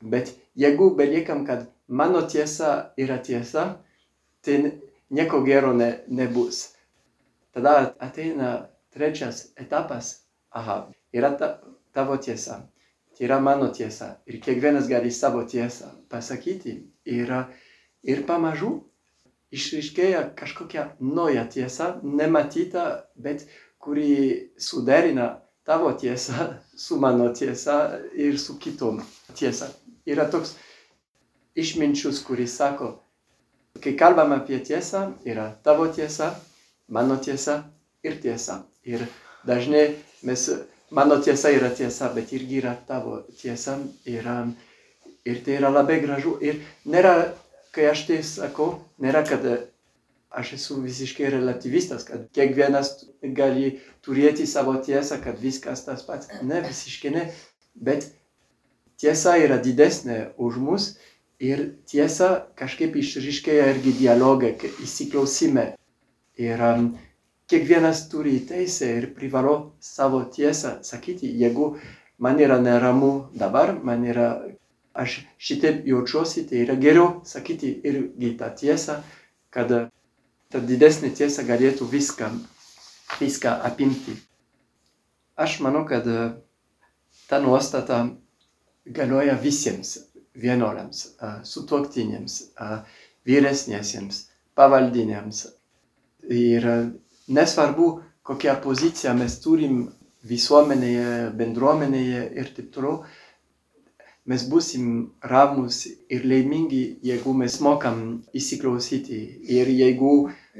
bet 0.00 0.32
jeigu 0.58 0.90
beliekam, 0.96 1.44
kad 1.46 1.68
mano 1.88 2.24
tiesa 2.26 2.94
yra 2.96 3.20
tiesa, 3.22 3.66
tai 4.42 4.80
nieko 5.10 5.44
gero 5.44 5.72
ne, 5.76 5.90
nebus. 6.08 6.74
Tada 7.54 7.94
ateina 8.02 8.70
trečias 8.90 9.52
etapas, 9.60 10.24
aha, 10.50 10.88
yra 11.12 11.36
ta, 11.38 11.58
tavo 11.94 12.16
tiesa, 12.16 12.64
tai 13.14 13.26
yra 13.28 13.38
mano 13.40 13.70
tiesa 13.72 14.18
ir 14.26 14.40
kiekvienas 14.42 14.88
gali 14.90 15.10
savo 15.10 15.44
tiesą 15.46 15.92
pasakyti 16.10 16.80
ir, 17.04 17.30
ir 18.02 18.24
pamažu 18.26 18.82
išryškėja 19.54 20.22
kažkokia 20.38 20.88
nauja 21.00 21.44
tiesa, 21.50 21.94
nematyta, 22.02 23.06
bet 23.14 23.46
kuri 23.78 24.50
suderina 24.58 25.28
tavo 25.64 25.92
tiesą 25.92 26.54
su 26.76 26.98
mano 27.00 27.30
tiesa 27.32 28.00
ir 28.16 28.38
su 28.38 28.58
kitom 28.58 29.00
tiesa. 29.34 29.70
Yra 30.06 30.26
toks 30.30 30.56
išminčius, 31.54 32.20
kuris 32.26 32.56
sako, 32.58 32.90
kai 33.80 33.94
kalbam 33.96 34.34
apie 34.36 34.58
tiesą, 34.64 35.06
yra 35.24 35.52
tavo 35.64 35.86
tiesa, 35.88 36.34
mano 36.88 37.16
tiesa 37.16 37.62
ir 38.02 38.18
tiesa. 38.20 38.64
Ir 38.84 39.06
dažnai 39.46 39.94
mes, 40.26 40.48
mano 40.94 41.18
tiesa 41.22 41.50
yra 41.54 41.70
tiesa, 41.74 42.08
bet 42.14 42.32
irgi 42.36 42.60
yra 42.62 42.74
tavo 42.88 43.20
tiesa. 43.40 43.78
Ir, 44.06 44.28
ir 45.24 45.44
tai 45.44 45.58
yra 45.58 45.70
labai 45.74 46.00
gražu. 46.04 46.36
Ir 46.44 46.60
nėra, 46.86 47.14
kai 47.74 47.88
aš 47.90 48.06
tai 48.08 48.20
sakau, 48.26 48.74
nėra, 49.02 49.24
kad 49.28 49.46
aš 50.34 50.54
esu 50.58 50.80
visiškai 50.82 51.30
relativistas, 51.34 52.04
kad 52.06 52.26
kiekvienas 52.34 52.92
gali 53.36 53.78
turėti 54.04 54.46
savo 54.50 54.74
tiesą, 54.82 55.20
kad 55.22 55.38
viskas 55.40 55.84
tas 55.86 56.02
pats. 56.06 56.30
Ne, 56.42 56.60
visiškai 56.64 57.14
ne. 57.14 57.28
Bet 57.74 58.08
tiesa 59.00 59.36
yra 59.42 59.58
didesnė 59.62 60.34
už 60.38 60.58
mus 60.62 60.90
ir 61.42 61.64
tiesa 61.90 62.46
kažkaip 62.58 62.96
išryškėja 62.98 63.70
irgi 63.74 63.94
dialogą, 64.02 64.54
įsiklausime. 64.82 65.72
Ir 66.40 66.62
um, 66.66 66.94
kiekvienas 67.50 68.08
turi 68.08 68.38
teisę 68.48 68.88
ir 68.98 69.10
privalo 69.14 69.74
savo 69.80 70.24
tiesą 70.24 70.78
sakyti, 70.82 71.28
jeigu 71.40 71.74
man 72.18 72.40
yra 72.40 72.60
neramu 72.60 73.28
dabar, 73.34 73.74
man 73.84 74.04
yra, 74.04 74.28
aš 74.94 75.20
šitaip 75.38 75.86
jaučiuosi, 75.86 76.46
tai 76.48 76.62
yra 76.64 76.76
geriau 76.80 77.20
sakyti 77.26 77.72
irgi 77.84 78.34
tą 78.38 78.50
tiesą, 78.60 79.00
kad 79.50 79.72
ta 80.50 80.62
didesnė 80.62 81.10
tiesa 81.14 81.42
galėtų 81.42 81.88
viską, 81.90 82.30
viską 83.20 83.58
apimti. 83.68 84.16
Aš 85.36 85.58
manau, 85.66 85.82
kad 85.84 86.06
ta 87.28 87.40
nuostata 87.42 88.04
galioja 88.86 89.34
visiems 89.40 89.96
vienuoliams, 90.38 91.16
sutuoktiniams, 91.46 92.38
vyresniesiems, 93.26 94.28
pavaldiniams. 94.54 95.46
Ir 96.30 96.64
nesvarbu, 97.28 97.90
kokią 98.24 98.56
poziciją 98.64 99.14
mes 99.18 99.36
turim 99.44 99.84
visuomenėje, 100.24 101.30
bendruomenėje 101.38 102.24
ir 102.40 102.50
taip 102.56 102.70
toliau, 102.74 103.04
mes 104.24 104.44
būsim 104.48 104.86
ramus 105.20 105.84
ir 105.86 106.24
laimingi, 106.24 106.98
jeigu 107.04 107.34
mes 107.36 107.58
mokam 107.60 107.98
įsiklausyti 108.32 109.20
ir 109.58 109.68
jeigu 109.68 110.14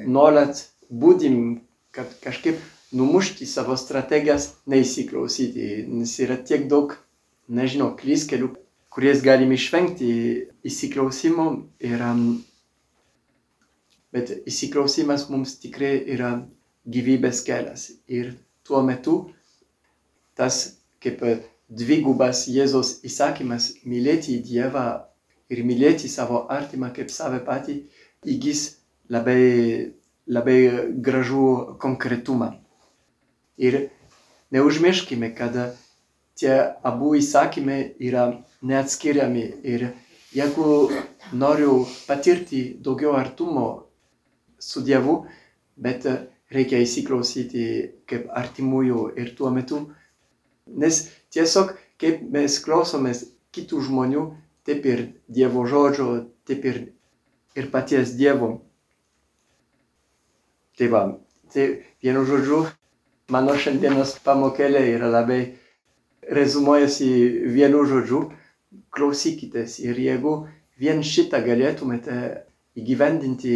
nuolat 0.05 0.67
būdim, 0.91 1.61
kad 1.95 2.11
kažkaip 2.25 2.61
numušti 2.95 3.47
savo 3.49 3.77
strategijas, 3.81 4.53
neįsiklausyti, 4.71 5.87
nes 5.89 6.13
yra 6.23 6.37
tiek 6.37 6.69
daug, 6.71 6.95
nežinau, 7.49 7.95
klystkelių, 7.99 8.53
kuriais 8.95 9.23
galim 9.25 9.53
išvengti 9.57 10.11
įsiklausimo. 10.67 11.47
Ir, 11.83 12.05
bet 14.15 14.31
įsiklausimas 14.47 15.27
mums 15.33 15.57
tikrai 15.63 15.97
yra 16.15 16.37
gyvybės 16.87 17.43
kelias. 17.47 17.91
Ir 18.09 18.35
tuo 18.65 18.83
metu 18.83 19.17
tas 20.37 20.77
kaip 21.03 21.21
dvigubas 21.69 22.47
Jėzos 22.51 22.99
įsakymas 23.07 23.73
mylėti 23.89 24.39
Dievą 24.45 24.87
ir 25.53 25.65
mylėti 25.65 26.09
savo 26.09 26.45
artimą 26.53 26.91
kaip 26.97 27.13
save 27.13 27.41
patį 27.45 27.79
įgys 28.35 28.65
labai, 29.13 29.95
labai 30.27 30.59
gražų 31.05 31.79
konkretumą. 31.81 32.55
Ir 33.57 33.89
neužmirškime, 34.55 35.31
kad 35.37 35.57
tie 36.39 36.55
abu 36.83 37.15
įsakymai 37.19 37.95
yra 38.03 38.27
neatskiriami. 38.63 39.45
Ir 39.63 39.91
jeigu 40.35 40.91
noriu 41.33 41.85
patirti 42.09 42.65
daugiau 42.83 43.15
artumo 43.19 43.69
su 44.59 44.83
Dievu, 44.83 45.25
bet 45.77 46.07
reikia 46.55 46.81
įsiklausyti 46.85 47.65
kaip 48.11 48.29
artimųjų 48.43 49.07
ir 49.21 49.33
tuo 49.39 49.51
metu, 49.55 49.81
nes 50.67 51.01
tiesiog 51.35 51.75
kaip 52.01 52.23
mes 52.35 52.59
klausomės 52.65 53.25
kitų 53.55 53.83
žmonių, 53.89 54.25
taip 54.67 54.87
ir 54.89 55.03
Dievo 55.29 55.67
žodžio, 55.69 56.09
taip 56.49 56.65
ir, 56.69 56.81
ir 57.55 57.69
paties 57.73 58.15
Dievo. 58.19 58.55
Tai 60.79 60.89
va, 60.91 61.03
tai 61.55 61.67
vienu 62.03 62.25
žodžiu, 62.27 62.65
mano 63.31 63.55
šiandienos 63.55 64.17
pamokėlė 64.25 64.83
yra 64.97 65.11
labai 65.13 65.43
rezumuojasi 66.35 67.11
vienu 67.55 67.85
žodžiu, 67.87 68.25
klausykitės 68.95 69.79
ir 69.85 69.99
jeigu 70.01 70.35
vien 70.81 71.03
šitą 71.07 71.41
galėtumėte 71.45 72.17
įgyvendinti, 72.79 73.55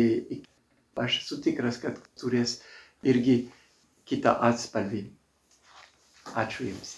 aš 0.99 1.23
esu 1.25 1.41
tikras, 1.43 1.79
kad 1.83 1.99
turės 2.21 2.61
irgi 3.03 3.37
kitą 4.09 4.35
atspalvį. 4.49 5.05
Ačiū 6.39 6.69
Jums. 6.71 6.97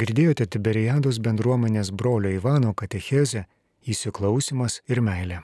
Girdėjote 0.00 0.46
Tiberiados 0.46 1.18
bendruomenės 1.18 1.90
brolio 1.90 2.30
Ivano 2.30 2.74
katechezę 2.74 3.46
įsiklausimas 3.90 4.80
ir 4.86 5.00
meilė. 5.02 5.40